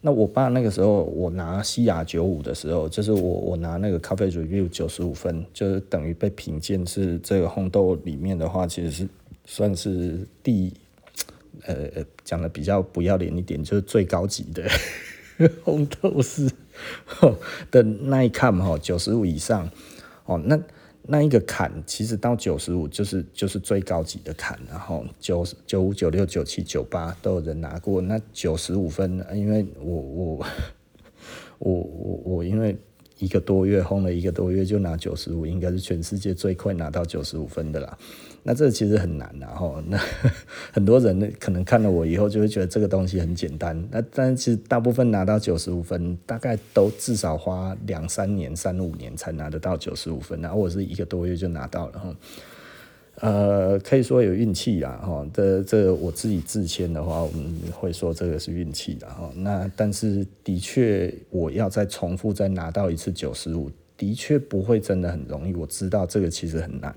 [0.00, 9.08] 那我爸那个时候，我拿西雅九五的时候，就是我我拿那个 Coffee Review 九十五分，就是等于被评鉴是这个红豆里面的话，其实是
[9.44, 10.72] 算是第
[11.66, 14.68] 呃讲的比较不要脸一点，就是最高级的
[15.64, 16.48] 红豆是
[17.70, 19.70] 的那一看哈，九十五以上
[20.26, 20.58] 哦那。
[21.10, 30.46] 那一个坎其实到九十五就是就是最高级的坎，然后九九五九六九七九八都有人拿过，那九十五分，因为我我
[31.58, 32.76] 我我我因为。
[33.20, 37.98] 一个多月轰了一个多月就拿九十五，应该是全世界最快拿到九十五分的啦。
[38.48, 40.00] 那这其实很难然后那
[40.72, 43.78] 很多人可能看了我以后就会觉得这个东西很简单。
[43.90, 50.40] 那但其实大部分拿到九十五分，大概都至少花两三年、三五年才拿得到九十五分。
[50.40, 52.16] 然后我是一个多月就拿到了哈。
[53.16, 59.30] 呃，可以说有运气啦，哈，这这我自己自谦的话，我们会说这个是运气的哈。
[59.34, 65.52] 那但是的确，我要再重复再拿到一次九十五，的确不会真的很容易。
[65.54, 66.96] 我知道这个其实很难。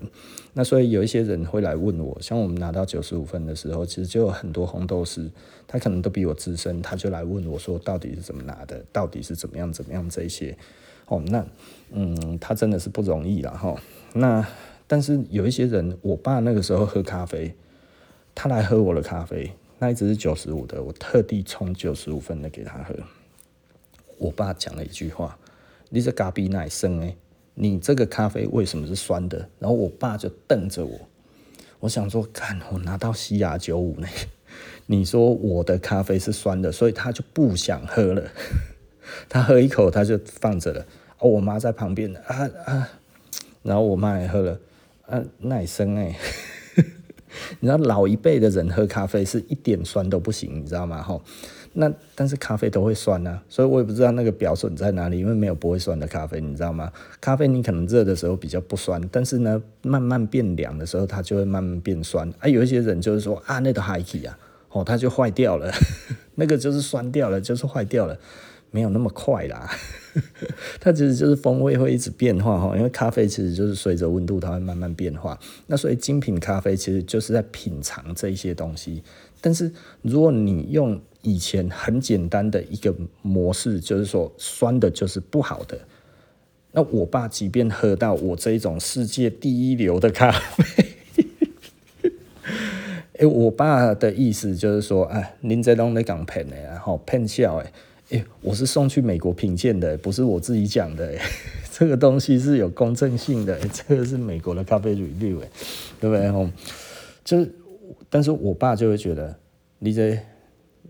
[0.54, 5.30] 那所以有一些人会来问我，像我们拿到九十五分的时候，其实就有很多红豆师，
[5.66, 10.56] 他可能都比我资深，他就来问我说，到底是怎么拿的，到底是怎么样怎么样这些。
[11.06, 11.44] 哦，那
[11.90, 13.76] 嗯，他真的是不容易了哈。
[14.14, 14.46] 那。
[14.88, 17.54] 但是有一些人，我爸那个时候喝咖啡，
[18.34, 22.94] 他来喝我的咖啡，那一直是九十五的，我特地冲九十五分的给他喝。
[24.18, 25.38] 我爸讲了一句话
[25.94, 27.14] ：“你这咖啡奶生哎，
[27.52, 30.98] 你这个咖啡为什么是酸的？”然后我爸就瞪着我，
[31.80, 34.08] 我想说，看我拿到西雅九五呢，
[34.86, 38.30] 你说我的咖啡是酸的，所以他就不想喝了，
[39.28, 40.86] 他喝一口他就放着了。
[41.18, 42.88] 哦，我妈在旁边啊啊，
[43.62, 44.58] 然后我妈也喝了。
[45.06, 46.16] 啊，耐生哎，
[47.60, 51.02] 你知道老一辈的人喝咖啡是一点酸都不行，你知道吗？
[51.02, 51.20] 吼，
[51.74, 56.92] 那但是咖啡都会酸啊，所以我也不知道那个标准在哪里，因为没有不会酸的咖啡，你知道吗？
[57.20, 62.48] 咖啡你可能热的时候比较不酸，但是呢，慢慢变凉的时候，它就会慢慢变酸啊。
[62.48, 64.38] 有一些人就是说啊，那个海气啊，
[64.70, 65.72] 哦，它就坏掉了，
[66.36, 68.18] 那个就是酸掉了，就是坏掉了。
[68.74, 69.68] 没有那么快啦，
[70.80, 75.38] 它其实就是风味会一直变化哈，因为咖啡其实就是随着温度它会慢慢变化。
[75.66, 79.02] 那所以精品咖啡其实就是在品尝这一些东西。
[79.42, 79.70] 但是
[80.00, 85.78] 如果你用以前很简单的一个模式，就是说酸的就是不好的，
[86.72, 90.86] 那我爸即便喝到我这一种世界第一流的咖啡，
[93.18, 97.72] 哎，我爸的意思就是说，哎，您在弄那港骗的，然后骗笑哎。
[98.10, 101.14] 欸、我是送去美国品鉴的，不是我自己讲的。
[101.72, 105.38] 这个东西是有公正性的，这个是美国的咖啡 review，
[105.98, 106.26] 对不对？
[106.26, 106.50] 哦，
[107.24, 107.50] 就是，
[108.12, 109.34] 但是我爸就会觉得
[109.78, 110.18] 你这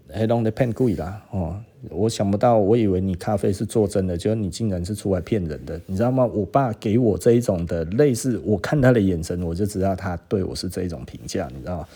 [0.09, 1.25] 黑龙的骗贵啦。
[1.31, 1.57] 哦，
[1.89, 6.27] 我想不到，我以为你咖啡是做真的，结果你竟然是出来骗人的，你知道吗？
[6.27, 11.89] 我爸给我这一种的类似，我看他的眼神，我就知道他对我是这一种评价，你知道吗？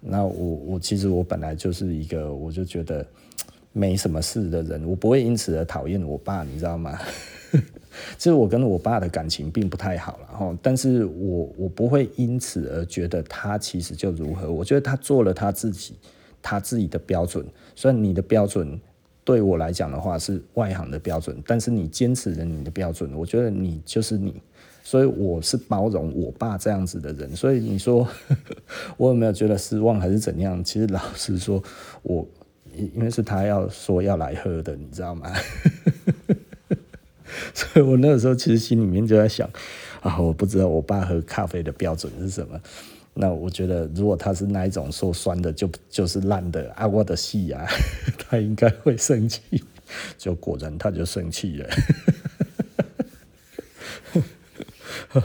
[0.00, 3.04] 那我我其实我本来就是一个，我就觉得。
[3.72, 6.98] 没什么事的人，我不会因此而讨厌我爸，你知道吗？
[8.16, 15.94] 其实我跟我爸的感情并不太好了哈，但是我我不会因此而觉得他其实就如何，我觉得他做了他自己，
[16.40, 17.44] 他自己的标准。
[17.74, 18.80] 虽然你的标准
[19.24, 24.40] 对我来讲的话是外行的标准，但是你坚持了你的标准，我觉得你就是你，
[24.82, 27.34] 所以我是包容我爸这样子的人。
[27.34, 28.06] 所以你说
[28.96, 30.62] 我有没有觉得失望还是怎样？
[30.62, 31.62] 其实老实说，
[32.02, 32.26] 我。
[32.94, 35.28] 因为是他要说要来喝的，你知道吗？
[37.82, 39.48] 我那个时候其实心里面就在想
[40.00, 42.60] 啊，我不知道我爸喝咖啡的标准是什么。
[43.14, 47.66] 那我觉得，如果他是那一种说酸的就就是烂的啊，我的戏啊，
[48.18, 49.42] 他应该会生气。
[50.16, 51.68] 就果然他就生气了。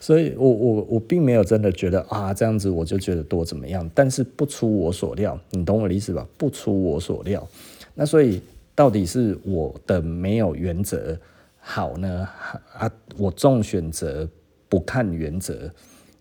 [0.00, 6.26] 所以我我我并没有真的觉得啊，这样子我就觉得多怎么样，但是不出我所料，你懂我的意思吧？
[6.38, 7.46] 不出我所料，
[7.94, 8.40] 那所以
[8.74, 11.18] 到底是我的没有原则
[11.60, 12.28] 好呢？
[12.72, 14.28] 啊，我重选择
[14.68, 15.70] 不看原则，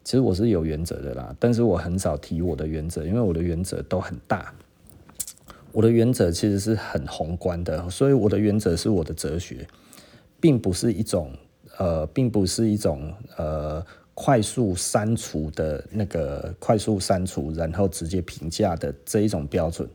[0.03, 4.53] 其实我是有原则的啦，但是我很少提我的原则，因为我的原则都很大，
[5.71, 9.67] 我的原则其实是很宏观的，所以我的原则是我的哲学，
[10.39, 11.31] 并不是一种。
[11.77, 19.87] 呃，并不是一种呃快速删除的那个快速删除，然后直接评价的这一种标准。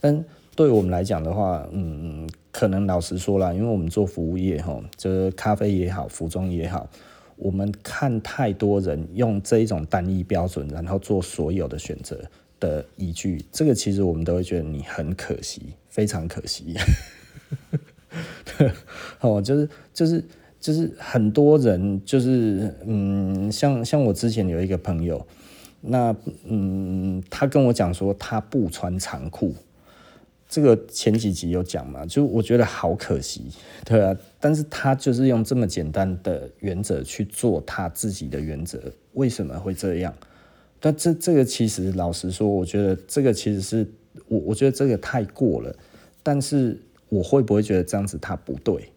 [0.00, 0.24] 但
[0.56, 6.88] 对我们来讲的话，嗯，可能老实说啦，因为我们做服务业哈，就是咖啡也好，服装也好，
[7.36, 12.18] 我们看太多人用这一种单一标准，然后做所有的选择
[12.58, 16.74] 的依据，这个其实我们都会觉得你很可惜，非常可惜。
[19.20, 20.24] 哦，就是就是。
[20.58, 25.24] 就是很多人就是嗯，像像我之前有一个朋友，
[25.80, 29.54] 那嗯，他跟我讲说他不穿长裤，
[30.48, 33.46] 这个前几集有讲嘛，就我觉得好可惜，
[33.84, 38.80] 对啊，但是他就是用这么简单的原则去做他自己的原则，
[39.14, 40.14] 为什么会这样？
[40.78, 43.86] 但这这个其实老实说，我觉得这个其实是
[44.28, 45.74] 我我觉得这个太过了，
[46.22, 46.78] 但是
[47.08, 48.88] 我会不会觉得这样子他不对？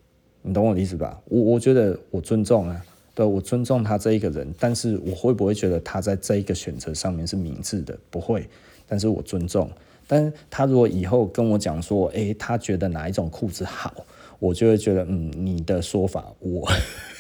[0.42, 1.20] 你懂我的意思吧？
[1.26, 2.86] 我我觉得我尊重啊，
[3.16, 7.98] 对，我尊重他这一个人，但是我会不会觉得他在这一个选择上面是明智的？
[8.12, 8.48] 不会，
[8.88, 9.70] 但是我尊重。
[10.12, 13.94] 但是他如果以后跟我讲说，诶，他觉得哪一种裤子好，
[14.40, 16.68] 我就会觉得，嗯，你的说法我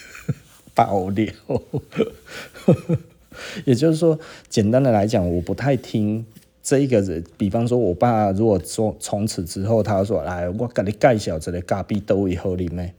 [0.73, 1.31] 保留。
[3.63, 4.19] 也就是说，
[4.49, 6.25] 简单的来讲，我不太听
[6.63, 7.23] 这一个人。
[7.37, 12.93] 比方说，我爸如果说从此之后，他说，来，我给你介绍这个咖啡豆以后里面。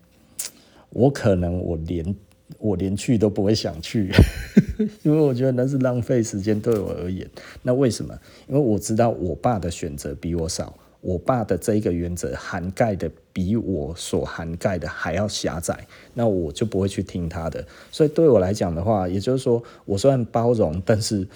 [0.90, 2.14] 我可能我连
[2.58, 4.10] 我连去都不会想去，
[5.02, 7.28] 因为我觉得那是浪费时间对我而言。
[7.62, 8.18] 那为什么？
[8.48, 17.66] 因为我知道我爸的选择比我少，我爸的这一个原则涵盖的比我所涵盖的还要狭窄，那我就不会去听他的。
[17.90, 21.26] 所以对我来讲的话，也就是说，我虽然包容，但是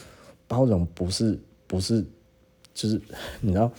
[0.47, 2.05] 包容不是不是
[2.75, 3.01] 就是
[3.41, 3.71] 你知道，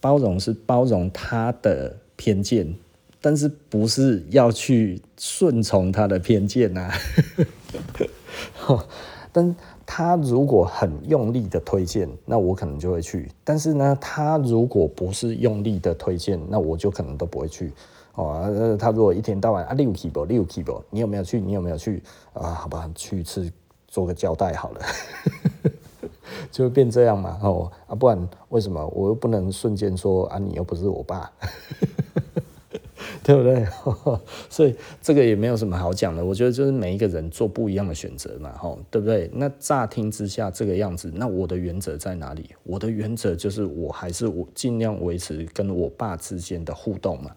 [0.00, 2.74] 包容是包容他的偏见。
[3.20, 6.90] 但是不是要去顺从他的偏见呐、
[8.66, 8.84] 啊？
[9.32, 9.54] 但
[9.86, 13.30] 他如果很用力的推荐，那我可能就会去。
[13.44, 17.72] 但是呢，他如果不是用力的推荐，那我就可能都不会去。
[18.14, 21.40] 哦，他如果一天到晚啊六 K 不六 K 不，你有没有去？
[21.40, 22.02] 你有没有去？
[22.32, 23.50] 啊，好吧，去一次
[23.86, 24.80] 做个交代好了。
[26.50, 31.30] 就会变这样嘛，哦啊，不然为什么我又不能瞬间说啊，你又不是我爸，
[33.24, 33.66] 对不对？
[34.48, 36.24] 所以这个也没有什么好讲的。
[36.24, 39.30] 我觉得就是每一个人做不一样的选择嘛，吼，对不对？
[39.34, 42.50] 那乍听之下这个样子，那我的原则在哪里？
[42.64, 47.30] 我的原则就是我还是我尽量维持跟我爸之间的互动嘛。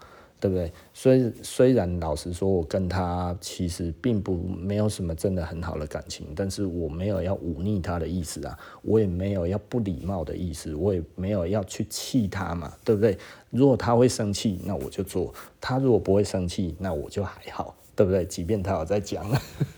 [0.43, 0.69] 对不对？
[0.93, 13.17] 虽虽然老实说，我跟他其实并不没有什么真的很好的感情，但是我没有要忤逆他的意思啊，我也没有要不礼貌的意思，我也没有要去气他嘛，对不对？
[13.51, 18.25] 如果他会生气，那我就做；他如果不会生气，那我就还好，对不对？
[18.25, 19.25] 即便他有在讲，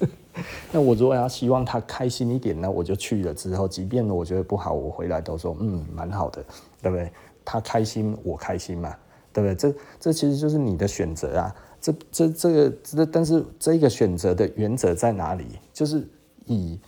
[0.74, 6.44] 那我如果要希望他开心一点，那我就去了之后，即便我觉得不好，我回来都说嗯，蛮好的，
[6.82, 7.12] 对不对？
[7.46, 8.98] 他开心，我开心嘛。
[9.36, 9.56] 对不对？
[9.56, 11.54] 这这其实就是你的选择啊！
[11.82, 15.46] 这这这个这，但是这个选择的原则在哪里？
[15.74, 16.08] 就是
[16.46, 16.80] 以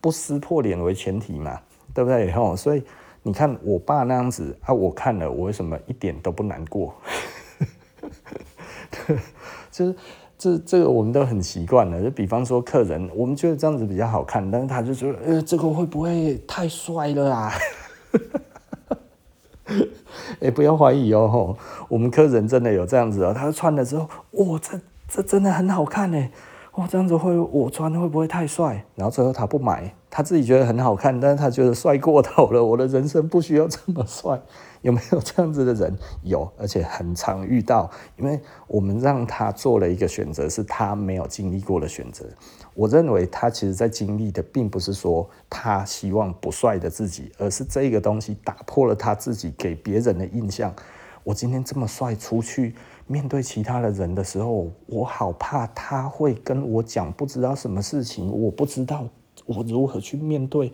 [0.00, 1.60] 不撕破脸为前提嘛，
[1.92, 2.32] 对不对？
[2.32, 2.82] 吼，所以
[3.22, 6.94] 你看我爸那样子啊，我看了，我为什么一点都不难过？
[9.70, 9.94] 就是
[10.38, 12.02] 这这个我们都很习惯了。
[12.02, 17.52] 就比方说客人，我们觉得这样子比较好看，但是他就说，呃，这个会不会太帅了啊？
[20.40, 21.56] 哎、 不要怀疑哦，
[21.88, 26.28] 我们客人真的有这样子哦，他穿了之后，哇，这这真的很好看呢，
[26.74, 28.84] 哇，这样子会我穿会不会太帅？
[28.94, 34.40] 然后最后他不买，他自己觉得很好看，但是他觉得帅过头了，我的人生不需要这么帅。
[34.82, 35.94] 有没有这样子的人？
[36.22, 42.24] 有，而且很常遇到，因为我们让他做了一个选择，是他没有经历过的选择。
[42.80, 50.74] 我认为他其实在经历的，并不是说他希望不帅的自己，而是这个东西打破了他自己给别人的印象。
[51.22, 52.74] 我今天这么帅出去
[53.06, 59.06] 面对其他的人的时候，我好怕他会跟我讲不知道什么事情，我不知道
[59.44, 60.72] 我如何去面对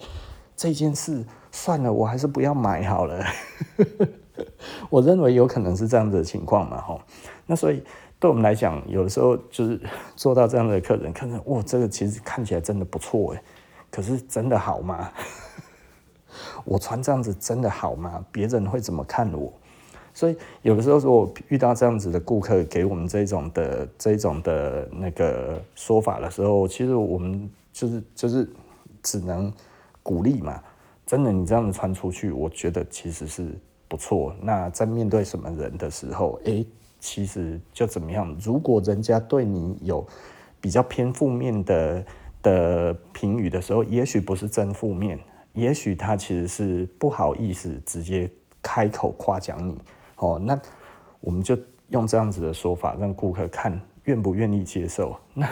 [0.55, 1.25] 这件事。
[1.51, 3.25] 算了，我还是不要买好了。
[4.91, 7.01] 我认为有可能是这样子的情况嘛，吼。
[7.47, 7.83] 那所以
[8.19, 9.81] 对我们来讲，有的时候就是
[10.17, 13.43] 做到这样的客人，客人哇，这个其实看起来真的不错诶，
[13.91, 15.11] 可是真的好吗？
[16.65, 18.25] 我穿这样子真的好吗？
[18.33, 19.53] 别人会怎么看我？
[20.15, 28.49] 所以有的时候，如果遇到这样子的顾客给我们这种的这种的那个说法的时候，其实我们就是就是
[29.03, 29.53] 只能
[30.03, 30.59] 鼓励嘛。
[31.05, 33.47] 真的，你这样子穿出去，我觉得其实是
[33.89, 34.35] 不错。
[34.41, 36.65] 那在面对什么人的时候，哎、
[37.07, 38.37] 其实就怎么样？
[38.43, 40.05] 如果人家对你有
[40.61, 42.05] 比较偏负面的
[42.43, 45.17] 的评语的时候，也许不是真负面，
[45.53, 48.29] 也许他其实是不好意思直接
[48.61, 49.79] 开口夸奖你。
[50.17, 50.61] 哦，那
[51.21, 51.57] 我们就
[51.91, 55.17] 用这样子的说法，让顾客看愿不愿意接受。
[55.33, 55.49] 那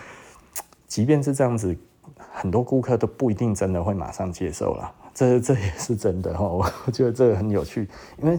[0.88, 1.76] 即便是这样子。
[2.32, 6.44] 很多顾客都不一定真的会马上接受了，这这也是真的哈。
[6.46, 7.88] 我觉得这个很有趣，
[8.22, 8.38] 因为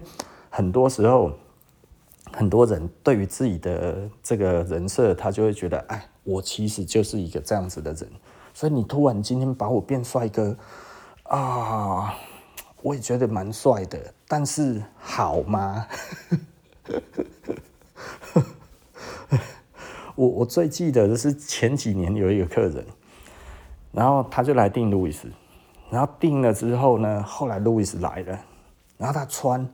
[0.50, 1.32] 很多时候
[2.34, 8.10] 很多人对于自己的这个人设，他就会觉得，哎，我其实就是一个这样子的人，
[8.54, 10.56] 所以你突然今天把我变帅哥
[11.24, 12.14] 啊，
[12.82, 15.88] 我也觉得蛮帅的，但是好吗？
[20.16, 22.86] 我我最记得的是前几年有一个客人。
[23.94, 25.28] 然后他就来订路易斯，
[25.90, 28.40] 然后订了之后呢，后来路易斯来了，
[28.98, 29.70] 然后他穿，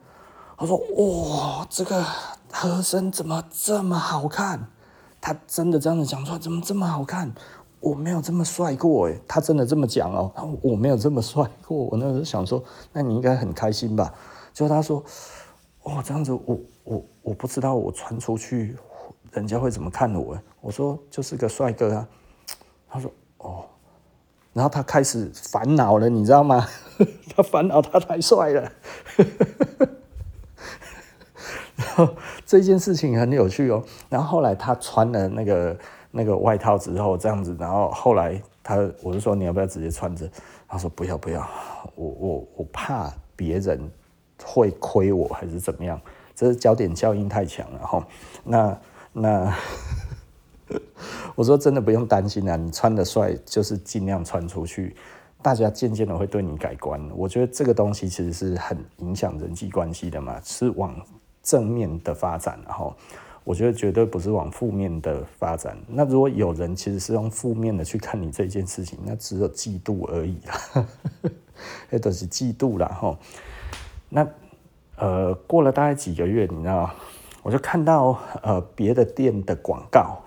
[0.58, 2.03] 他说：“哇，这个
[2.51, 4.68] 合身怎么这么好看？”
[5.22, 7.32] 他真的这样子讲出来，怎么这么好看？
[7.80, 11.78] 我没有这么帅过诶，他真的这么讲哦，我没有这么帅过。
[11.78, 14.12] 我那时候想说，那你应该很开心吧？
[14.51, 15.03] 就他说
[15.84, 18.76] ：“哦，这样子，我我我不知道我穿出去，
[19.32, 22.08] 人家会怎么看我？”我说：“就是个帅哥啊。”
[22.89, 23.64] 他说：“哦。”
[24.53, 26.68] 然后他开始烦恼了，你知道吗？
[27.36, 28.72] 他烦恼他太帅了。
[32.45, 33.84] 这件事情很有趣哦。
[34.10, 35.78] 然后后来他穿了那个
[36.12, 40.30] 那个外套之后，这样子，然后后来他我就说，你要不要直接穿着？
[40.68, 41.48] 他说不要不要，
[41.95, 43.89] 我我我怕别人
[44.43, 46.00] 会亏我还是怎么样？
[46.36, 48.08] 这是焦点效应太强了哈。
[48.43, 48.78] 那
[49.14, 49.54] 那。
[51.34, 54.93] 我说真的不用担心啊，你穿的帅就是尽量穿出去，
[55.41, 57.02] 大家渐渐的会对你改观。
[57.16, 60.93] 我觉得这个东西其实是很影响人际关系的嘛，是往
[61.48, 62.93] 正面的发展，然后
[63.45, 65.78] 我觉得绝对不是往负面的发展。
[65.88, 70.86] 那如果有人其实是用负面的去看你这件事情，那只有嫉妒而已啦，
[71.89, 73.18] 那都是嫉妒啦哈。
[74.10, 74.28] 那
[74.98, 76.91] 呃过了大概几个月，你知道，
[77.41, 80.20] 我就看到呃别的店的广告。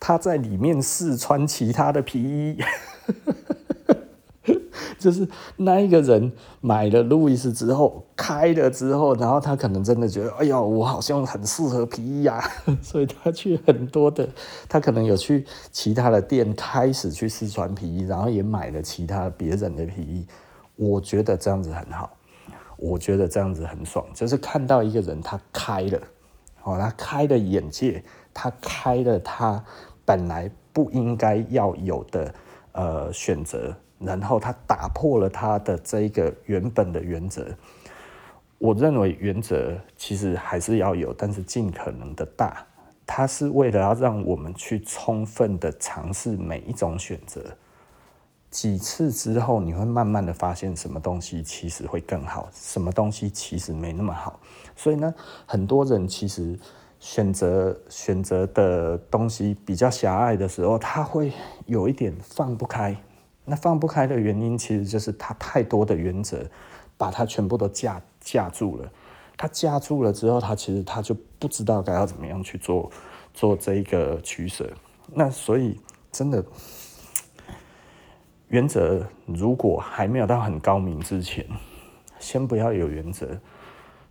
[0.00, 2.58] 他在里面试穿其他的皮衣，
[4.98, 12.42] 就是那一个人买了路易斯之后，开了之后，然后他可能真的觉得，哎呦，我好像很适合皮衣啊，
[12.82, 14.28] 所以他去很多的，
[14.68, 20.26] 他可能有去其他的店开始去试穿皮衣，然后也买了其他别人的皮衣。
[20.76, 22.10] 我觉得这样子很好，
[22.78, 25.98] 我觉得这样子很爽，就是看到一个人他开了，
[26.64, 28.02] 哦，他开了眼界，
[28.32, 29.62] 他开了他
[30.04, 32.34] 本来不应该要有的
[32.72, 33.74] 呃选择。
[34.00, 37.46] 然后他打破了他的这一个原本的原则。
[38.58, 42.66] 我认为原则其实还是要有，但是尽可能的大。
[43.06, 47.42] 它是为了要让我们去充分的尝试每一种选择。
[48.50, 54.38] 几次之后，你会慢慢的发现什么东西其实会更好，什么东西其实没那么好。
[54.76, 55.14] 所以呢，
[55.46, 56.58] 很多人其实
[56.98, 61.32] 选择选择的东西比较狭隘的时候，他会
[61.66, 62.96] 有一点放不开。
[63.50, 66.48] 那放不开的原因，其实就是他太多的原则，
[66.96, 68.88] 把他全部都架架住了。
[69.36, 72.88] 他架住了之后，他其实他就不知道该要怎么样去做
[73.34, 74.70] 做这一个取舍。
[75.12, 75.80] 那所以
[76.12, 76.44] 真的，
[78.46, 81.44] 原则如果还没有到很高明之前，
[82.20, 83.36] 先不要有原则，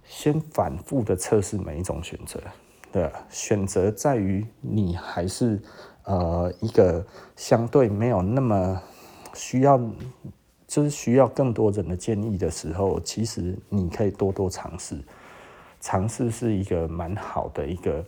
[0.04, 2.42] 先反复的测试每一种选择。
[2.92, 5.62] 对，选择在于你还是
[6.04, 7.06] 呃一个
[7.38, 8.82] 相对没有那么。
[9.34, 9.80] 需要
[10.68, 15.02] 就是需要更多人的建议的时候，其实你可以多多尝试，
[15.80, 18.06] 尝试是一个蛮好的一个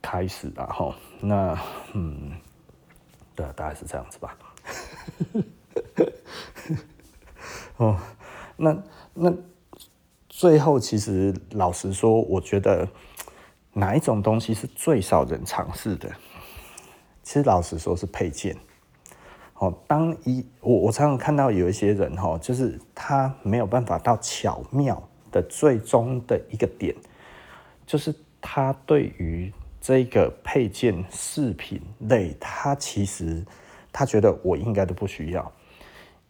[0.00, 0.66] 开始吧。
[0.66, 1.58] 哈，那
[1.94, 2.32] 嗯，
[3.34, 4.36] 对，大概是这样子吧。
[7.78, 7.96] 哦，
[8.56, 8.82] 那
[9.14, 9.32] 那
[10.28, 12.88] 最后，其实老实说，我觉得
[13.72, 16.10] 哪一种东西是最少人尝试的？
[17.22, 18.56] 其实老实说，是配件。
[19.62, 25.00] 哦，当一我我常常看到有一些人哈，就是他没有办法到巧妙
[25.30, 26.92] 的最终的一个点，
[27.86, 33.40] 就是他对于这个配件饰品类，他其实
[33.92, 35.52] 他觉得我应该都不需要，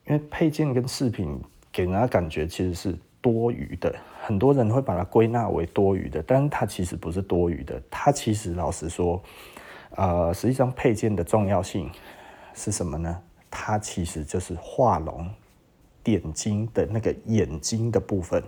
[0.07, 1.41] 因为配件跟饰品
[1.73, 9.23] 给人家感觉其实是多余的，很多人会把它归纳为多余的，但是它其实不是多余的，它其实老实说，
[9.97, 11.91] 呃，实际上配件的重要性。
[12.55, 13.21] 是什么呢？
[13.51, 15.29] 它其实就是画龙
[16.03, 18.43] 点睛的那个眼睛的部分，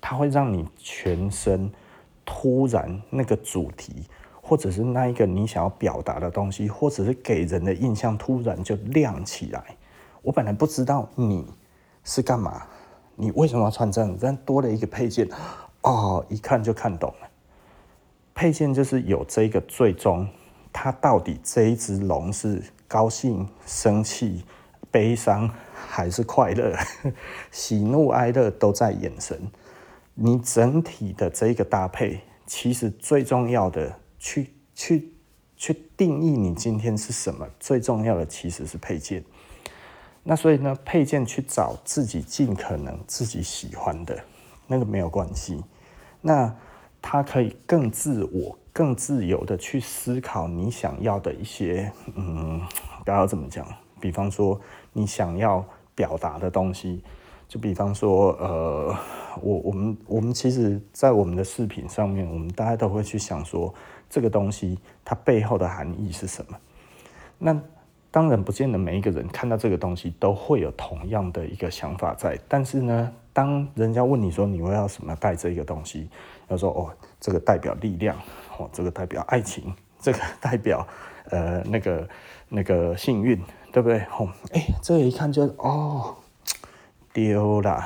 [0.00, 1.70] 它会让你全身
[2.24, 4.06] 突然那个主题，
[4.40, 9.76] 或者是那一个你想要表达的东西，或者是给人的印象突然就亮起来。
[10.22, 11.46] 我本来不知道你
[12.02, 12.66] 是干嘛，
[13.14, 14.16] 你为什么要穿这样？
[14.18, 15.28] 但多了一个配件，
[15.82, 17.28] 哦，一看就看懂了。
[18.34, 20.26] 配件就是有这个最终，
[20.72, 22.62] 它到底这一只龙是。
[22.86, 24.44] 高兴、生气、
[24.90, 26.76] 悲伤还是快乐，
[27.50, 29.50] 喜怒哀乐都在眼神。
[30.14, 35.12] 你整体的这个搭配，其实最重要的去去
[35.56, 39.24] 去定义你今天是什么，最重要的其实是配件。
[40.22, 44.24] 那所以呢，配件去找自己尽可能自己喜欢的
[44.66, 45.62] 那个没有关系。
[46.20, 46.54] 那
[47.02, 48.58] 它可以更自我。
[48.74, 52.60] 更自由的去思考你想要的一些，嗯，
[53.04, 53.64] 不要怎么讲，
[54.00, 54.60] 比方说
[54.92, 55.64] 你想要
[55.94, 57.00] 表达的东西，
[57.46, 58.92] 就比方说，呃，
[59.40, 63.72] 我我们我们其实，在我们的视频上面，我们大家都会去想说，
[64.10, 66.58] 这个东西它背后的含义是什么？
[67.38, 67.56] 那
[68.10, 76.08] 当然不见得每一个人看到这个东西都会有同样的一个想法在，但是呢，当人家问你说你会要什么带这个东西，
[76.48, 78.16] 要说哦，这个代表力量。
[78.58, 80.86] 哦，这个代表爱情，这个 代表
[81.30, 82.08] 呃那个
[82.48, 83.40] 那个幸运，
[83.72, 84.00] 对不对？
[84.18, 86.16] 哦，哎，这一看就哦
[87.12, 87.84] 丢了，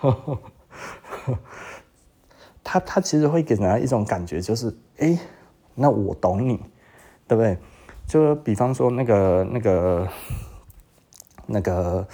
[2.62, 5.18] 他他其实会给人家一种感觉，就是哎，
[5.74, 6.56] 那我懂你，
[7.28, 7.58] 对不对？
[8.06, 10.08] 就比方说那个那个
[11.46, 12.06] 那个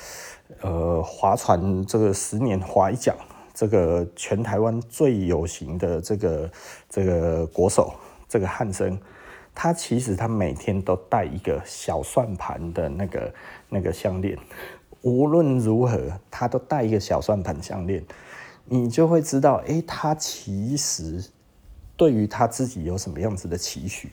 [0.60, 3.16] 呃划船，这个十年划一桨。
[3.60, 6.50] 这个全台湾最有型的这个
[6.88, 7.92] 这个国手，
[8.26, 8.98] 这个汉生，
[9.54, 13.34] 他其实他每天都戴一个小算盘的那个
[13.68, 14.34] 那个项链，
[15.02, 18.02] 无论如何他都戴一个小算盘项链，
[18.64, 21.22] 你就会知道，哎，他其实
[21.98, 24.10] 对于他自己有什么样子的期许。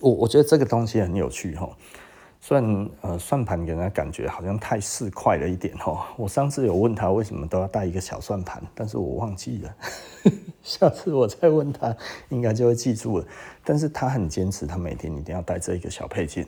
[0.00, 1.70] 我我觉得这个东西很有趣哈。
[2.58, 6.00] 然呃，算盘给人家感觉好像太市侩了一点哦。
[6.16, 9.76] 我上次有问他为什么都要带一个小算盘，但是我忘记了。
[10.62, 11.96] 下次我再问他，
[12.30, 13.26] 应该就会记住了。
[13.64, 16.46] 但是他很坚持，他每天一定要带这一个小配件。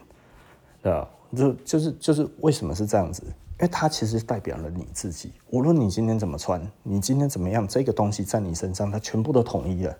[0.82, 1.08] 对吧？
[1.34, 3.22] 就就是就是为什么是这样子？
[3.24, 5.32] 因为它其实代表了你自己。
[5.50, 9.96] 无论你今天怎么穿，你今天怎么样，这个东西在你身上，它全部都统一了。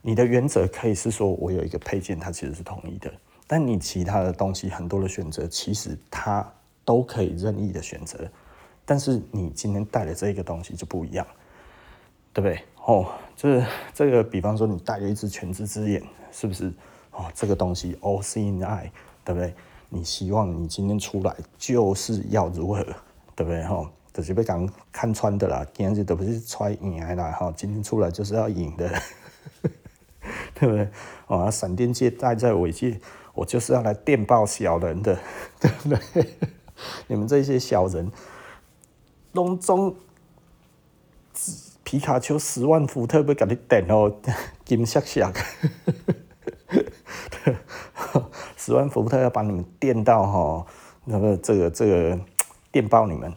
[0.00, 3.12] 你的原则可以是说，我有一个配件，它其实是统一的。
[3.48, 6.48] 但你其他的东西很多的选择，其实它
[6.84, 8.28] 都可以任意的选择。
[8.84, 11.26] 但是你今天带的这个东西就不一样，
[12.32, 12.62] 对不对？
[12.84, 16.72] 哦，就是这个，比方说你带了一只全知之眼，是不是？
[17.10, 18.90] 哦，这个东西 all seeing eye，
[19.24, 19.52] 对不对？
[19.88, 22.82] 你希望你今天出来就是要如何，
[23.34, 23.62] 对不对？
[23.64, 28.88] 哈、哦，就是被刚看穿的啦，今天都不是穿赢来啦，哈，今天出来就是要赢的，
[30.54, 30.88] 对不对？
[31.26, 33.00] 哦，闪电界带在尾界，
[33.38, 35.18] 我就是要来电爆小人的，
[35.60, 36.36] 对不对？
[37.06, 38.10] 你们这些小人，
[39.32, 39.94] 隆中。
[41.84, 44.14] 皮卡丘十万伏特要给你电哦，
[44.66, 45.32] 金闪闪，
[48.58, 50.66] 十万伏特要把你们电到哈，
[51.06, 52.20] 那个这个这个
[52.70, 53.32] 电爆你们。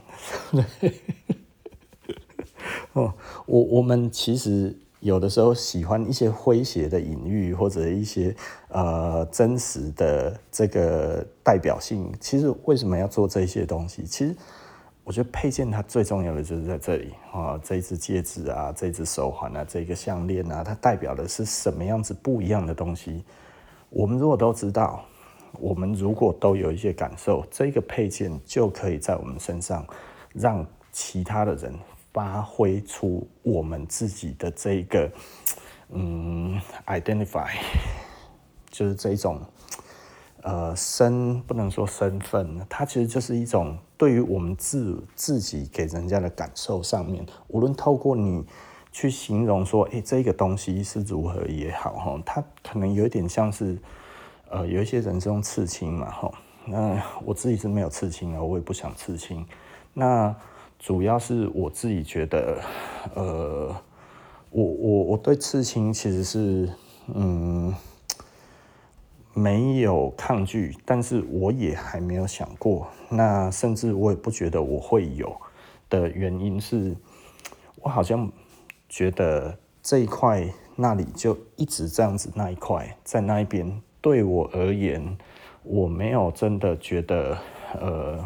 [2.92, 3.14] 哦，
[3.46, 8.34] 我我们其实有的时候喜欢一些诙谐的隐喻，或者一些
[8.70, 12.10] 呃真实的这个代表性。
[12.22, 14.04] 其实为什么要做这些东西？
[14.06, 14.34] 其实。
[15.04, 23.26] 我觉得配件它最重要的就是在这里啊，这一只戒指啊，这只手环啊，这个项链啊，它代表的是什么样子不一样的东西？
[23.90, 25.04] 我们如果都知道，
[25.60, 29.84] 我们如果都有一些感受，这个配件就可以在我们身上
[30.36, 31.74] 让其他的人
[32.14, 35.12] 发挥出我们自己的这个
[35.90, 37.50] 嗯，identify，
[38.70, 39.42] 就是这种。
[40.44, 48.44] 呃，身不能说身份，它其实就是一种对于我们自自己给人家的感受上面，无论透过你
[48.92, 53.78] 去形容说，哎、这个东西是如何也好，哈，它可能有点像是，
[54.50, 56.32] 呃，有一些人是用刺青嘛，哈，
[56.66, 59.46] 那我自己是没有刺青啊，我也不想刺青，
[59.94, 60.36] 那
[60.82, 62.60] 主要是我自己觉得，
[63.14, 63.76] 呃，
[64.50, 66.70] 我我我对刺青其实是，
[67.14, 67.74] 嗯。
[69.34, 72.86] 没有抗拒，但是我也还没有想过。
[73.08, 75.34] 那甚至我也不觉得我会有
[75.90, 76.94] 的原因是，
[77.78, 78.30] 我好像
[78.90, 85.18] 觉得这一块那里就一直这样子，那一块在那一边对我而言，
[85.64, 87.38] 我没有真的觉得
[87.80, 88.20] 呃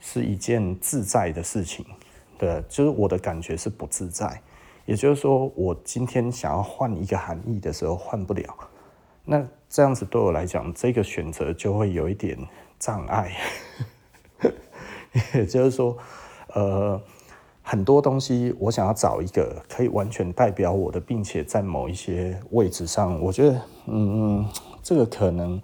[0.00, 1.84] 是一件自在的事情。
[2.38, 4.40] 对，就是我的感觉是不自在。
[4.86, 8.42] 也就是说，我今天想要换一个含义的时候换不了。
[9.24, 12.36] 那这样子对我来讲，这个选择就会有一点
[12.78, 13.36] 障碍。
[15.34, 15.96] 也就是说，
[16.54, 17.00] 呃，
[17.62, 23.54] 很多东西我想要找一个可以完全代表我的，并且在某一些位置上，我觉得，
[23.86, 24.48] 嗯嗯，
[24.82, 25.60] 这个可能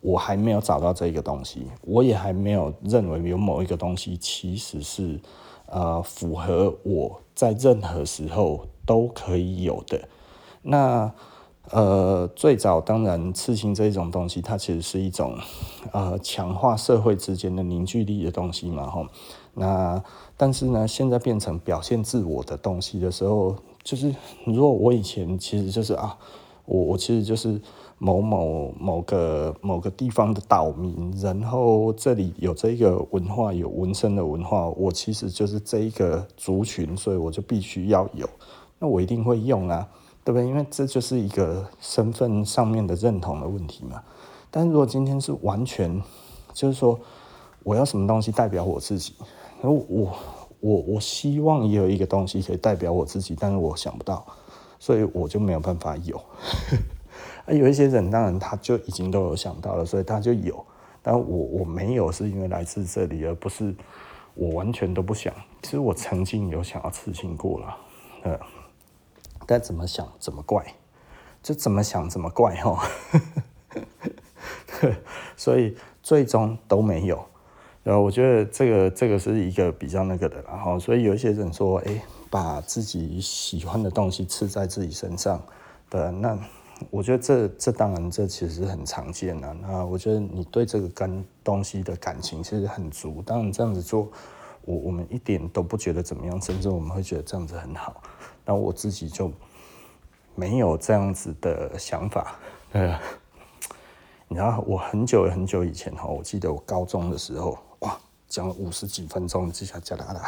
[0.00, 5.20] 我还没有找到这个东西，我也还没有认为有某一个东西其实是
[5.66, 10.08] 呃符合我在任何时候都可以有的。
[10.62, 11.12] 那。
[11.70, 15.36] 呃，最早当然，刺青这一种东西，它其实是一种
[15.92, 19.06] 呃强化社会之间的凝聚力的东西嘛，吼。
[19.52, 20.02] 那
[20.34, 24.14] 但是呢，现在变成表现自我的东西的时候，就是
[24.46, 26.16] 如果我以前其实就是啊，
[26.68, 27.60] 我我其实就是
[27.98, 38.28] 某某某个某个地方的岛民，然后这里有这个文化，有纹身的文化，我其实就是这一个族群，所以我就必须要有，
[38.78, 39.88] 那我一定会用啊。
[40.24, 40.46] 对不对？
[40.46, 44.02] 因为这就是一个身份上面的认同的问题嘛。
[44.50, 46.02] 但是如果今天是完全，
[46.52, 47.00] 就是说
[47.62, 49.14] 我要什么东西代表我自己，
[49.62, 50.12] 然后我
[50.60, 54.22] 我我希望也有一个东西可以代表我自己，但是我想不到，
[54.78, 56.16] 所以我就没有办法有。
[57.46, 60.64] 啊，有一些人当然他就已经都有想到了，所以他就有。
[61.02, 63.74] 但我我没有，是因为来自这里，而不是
[64.34, 65.32] 我完全都不想。
[65.62, 67.76] 其实我曾经有想要刺青过了，
[68.22, 68.38] 呃。
[69.46, 70.62] 该怎么想怎么怪，
[71.42, 72.86] 就怎么想怎么怪哈，
[75.38, 77.24] 所以最终都没有。
[77.82, 85.42] 然后我觉得这个这个是一个比较那个的，然后所以有一些人说，哎，把自己喜欢的东西刺在自己身上
[85.90, 86.38] 的，那
[86.90, 89.52] 我觉得这这当然这其实很常见的。
[89.54, 94.08] 那我觉得你对这个跟东西的感情其实很足，当然这样子做，
[94.64, 98.00] 我我们一点都不觉得怎么样，甚至我们会觉得这样子很好。
[98.44, 99.32] 那我自己就
[100.34, 102.36] 没有这样子的想法，
[102.72, 102.96] 呃，
[104.28, 107.98] 你知道，我很久很久以前哈，我记得我高中的时候，哇，
[108.28, 110.22] 讲了五十几分钟，这下加啦啦。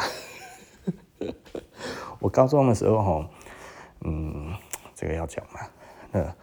[2.19, 3.25] 我高中的时候，
[4.01, 4.53] 嗯，
[4.95, 5.59] 这个要讲嘛。
[6.11, 6.35] 那，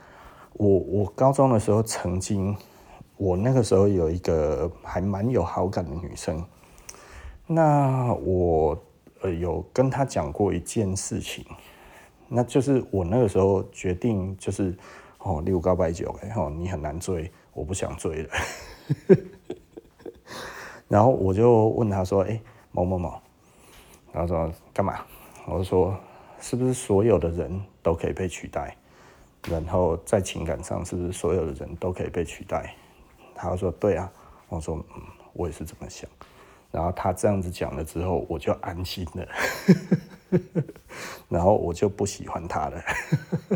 [0.54, 2.56] 我我高中的时候曾经
[3.16, 6.44] 我那个时候有一个还蛮有好感的女生，
[7.46, 8.76] 那我
[9.20, 11.44] 呃有跟她讲过一件事情，
[12.28, 14.76] 那就是我那个时候决定就是
[15.18, 18.30] 哦六高八九哎哦你很难追，我不想追了，
[20.88, 23.20] 然后我就问她说哎、某某某，
[24.18, 24.98] 然后说干嘛？
[25.46, 25.96] 我说
[26.40, 28.76] 是不是所有的人都可以被取代？
[29.48, 32.74] 然后在情感上是不是所有的人都可以被取代？
[33.32, 34.10] 他说对啊，
[34.48, 35.02] 我说嗯，
[35.34, 36.10] 我也是这么想。
[36.72, 39.28] 然后他这样子讲了之后，我就安心了。
[41.30, 42.82] 然后我就不喜欢他了，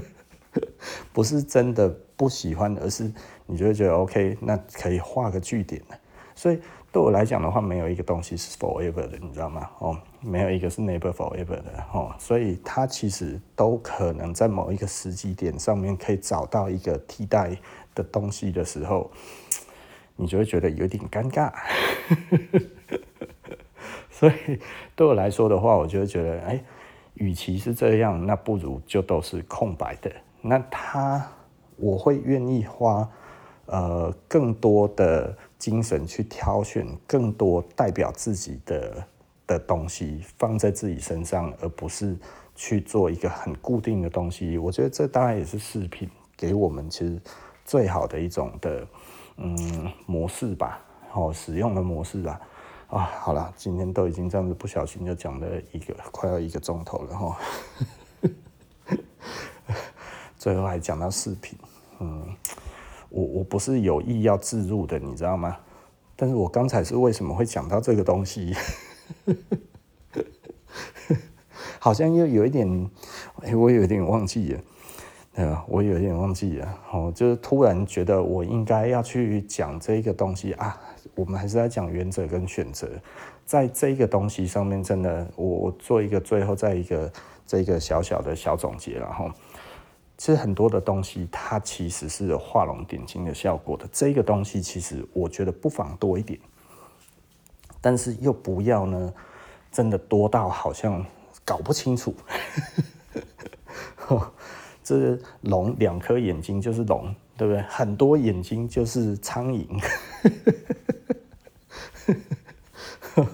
[1.12, 3.12] 不是真的不喜欢，而是
[3.46, 5.98] 你就会觉得 OK，那可以画个句点了。
[6.36, 6.60] 所以
[6.92, 9.68] 对我来讲的话，没有一个东西是 forever 的，你知道吗？
[9.78, 17.56] 哦，没有一个是 never forever 的哦，所以它其实都可能在某一个时机点上面可以找到一个替代
[17.94, 19.10] 的东西的时候。
[20.14, 21.50] 你就会觉得有点尴尬，
[24.10, 24.60] 所以
[24.94, 26.62] 对我来说的话，我就会觉得，哎，
[27.14, 30.12] 与其是这样，那不如就都是空白的。
[30.42, 31.26] 那他，
[31.76, 33.08] 我会愿意花
[33.64, 39.06] 呃更多的精神去挑选更多代表自己的
[39.46, 42.16] 的东西放在自己身上，而不是
[42.56, 44.58] 去做一个很固定的东西。
[44.58, 47.16] 我觉得这当然也是饰品给我们其实
[47.64, 48.84] 最好的一种的。
[49.36, 50.78] 嗯，模式吧，
[51.14, 52.40] 哦，使用的模式吧，
[52.88, 57.38] 啊，好了，今天都已经这样子，不小心就讲了一个快要一个钟头了哈，
[60.36, 61.58] 最后还讲到饰品，
[62.00, 62.36] 嗯，
[63.12, 65.56] 我我不是有意要置入的，你知道吗？
[66.16, 68.54] 但是我刚才是为什么会讲到这个东西？
[71.78, 72.90] 好像又有一点，
[73.42, 74.60] 哎，我有一点忘记了。
[75.34, 80.78] 呃，我有点忘记了，哦，就是突然觉得我应该要去讲这个东西啊。
[81.14, 82.86] 我们还是在讲原则跟选择，
[83.46, 87.10] 在这个东西上面，真的，我我做一个最后再一个
[87.46, 89.30] 这个小小的小总结，然后，
[90.22, 93.88] 其实很多的东西它其实是有画龙点睛的效果的。
[93.90, 96.38] 这个东西其实我觉得不妨多一点，
[97.80, 99.12] 但是又不要呢，
[99.72, 101.04] 真的多到好像
[101.44, 102.14] 搞不清楚。
[104.84, 107.60] 这龙两颗眼睛就是龙，对不对？
[107.62, 109.66] 很多眼睛就是苍蝇。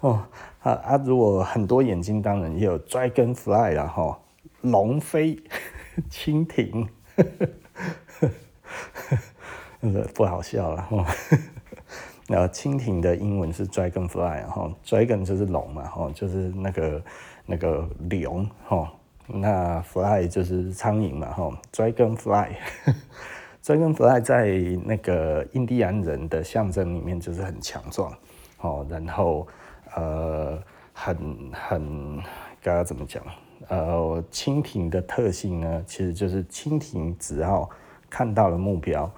[0.00, 0.26] 哦
[0.62, 0.96] 啊啊！
[0.96, 4.18] 如果很多眼睛，当然也有 dragonfly 了哈，
[4.62, 5.40] 龙飞、
[6.10, 6.88] 蜻蜓，
[10.14, 11.04] 不好笑了哈。
[12.28, 17.02] 然后 蜻蜓的英文是 dragonfly 哈，dragon 就是龙嘛哈，就是那个
[17.46, 18.92] 那个龙哈。
[19.30, 24.46] 那 fly 就是苍蝇嘛，吼，dragon fly，dragon fly 在
[24.86, 28.10] 那个印第安人的象征里面就是很强壮，
[28.62, 29.46] 哦，然后
[29.94, 30.58] 呃，
[30.94, 32.22] 很很
[32.62, 33.22] 该要怎么讲？
[33.68, 37.68] 呃，蜻蜓的特性呢，其实就是蜻蜓只要
[38.08, 39.10] 看到了目标，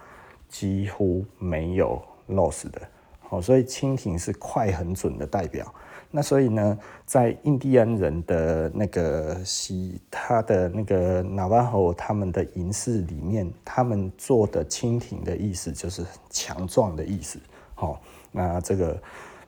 [0.48, 2.80] 几乎没有 loss 的，
[3.28, 5.72] 哦，所以蜻蜓是快很准的代表。
[6.10, 6.76] 那所以呢，
[7.06, 17.38] 在印第安人的那个西，他的那个纳瓦霍他们的银饰里面，他们做的蜻蜓的意思就是强壮的意思。
[17.76, 17.96] 哦，
[18.32, 19.00] 那这个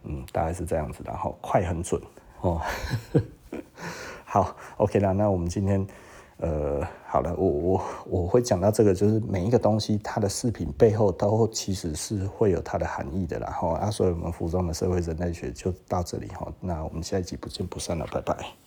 [0.05, 1.11] 嗯，大概是这样子的。
[1.11, 2.01] 然后快很准
[2.43, 2.63] 哦。
[4.33, 5.87] 好，OK 啦，那我们今天。
[6.39, 13.51] 呃，好了，我我我会讲到这个，就是每一个东西它的饰品背后都其实是会有它的含义的啦。
[13.51, 18.62] 哈，啊，所以我们服装的社会人类学就到这里哈，那我们下一集不见不散了，拜拜。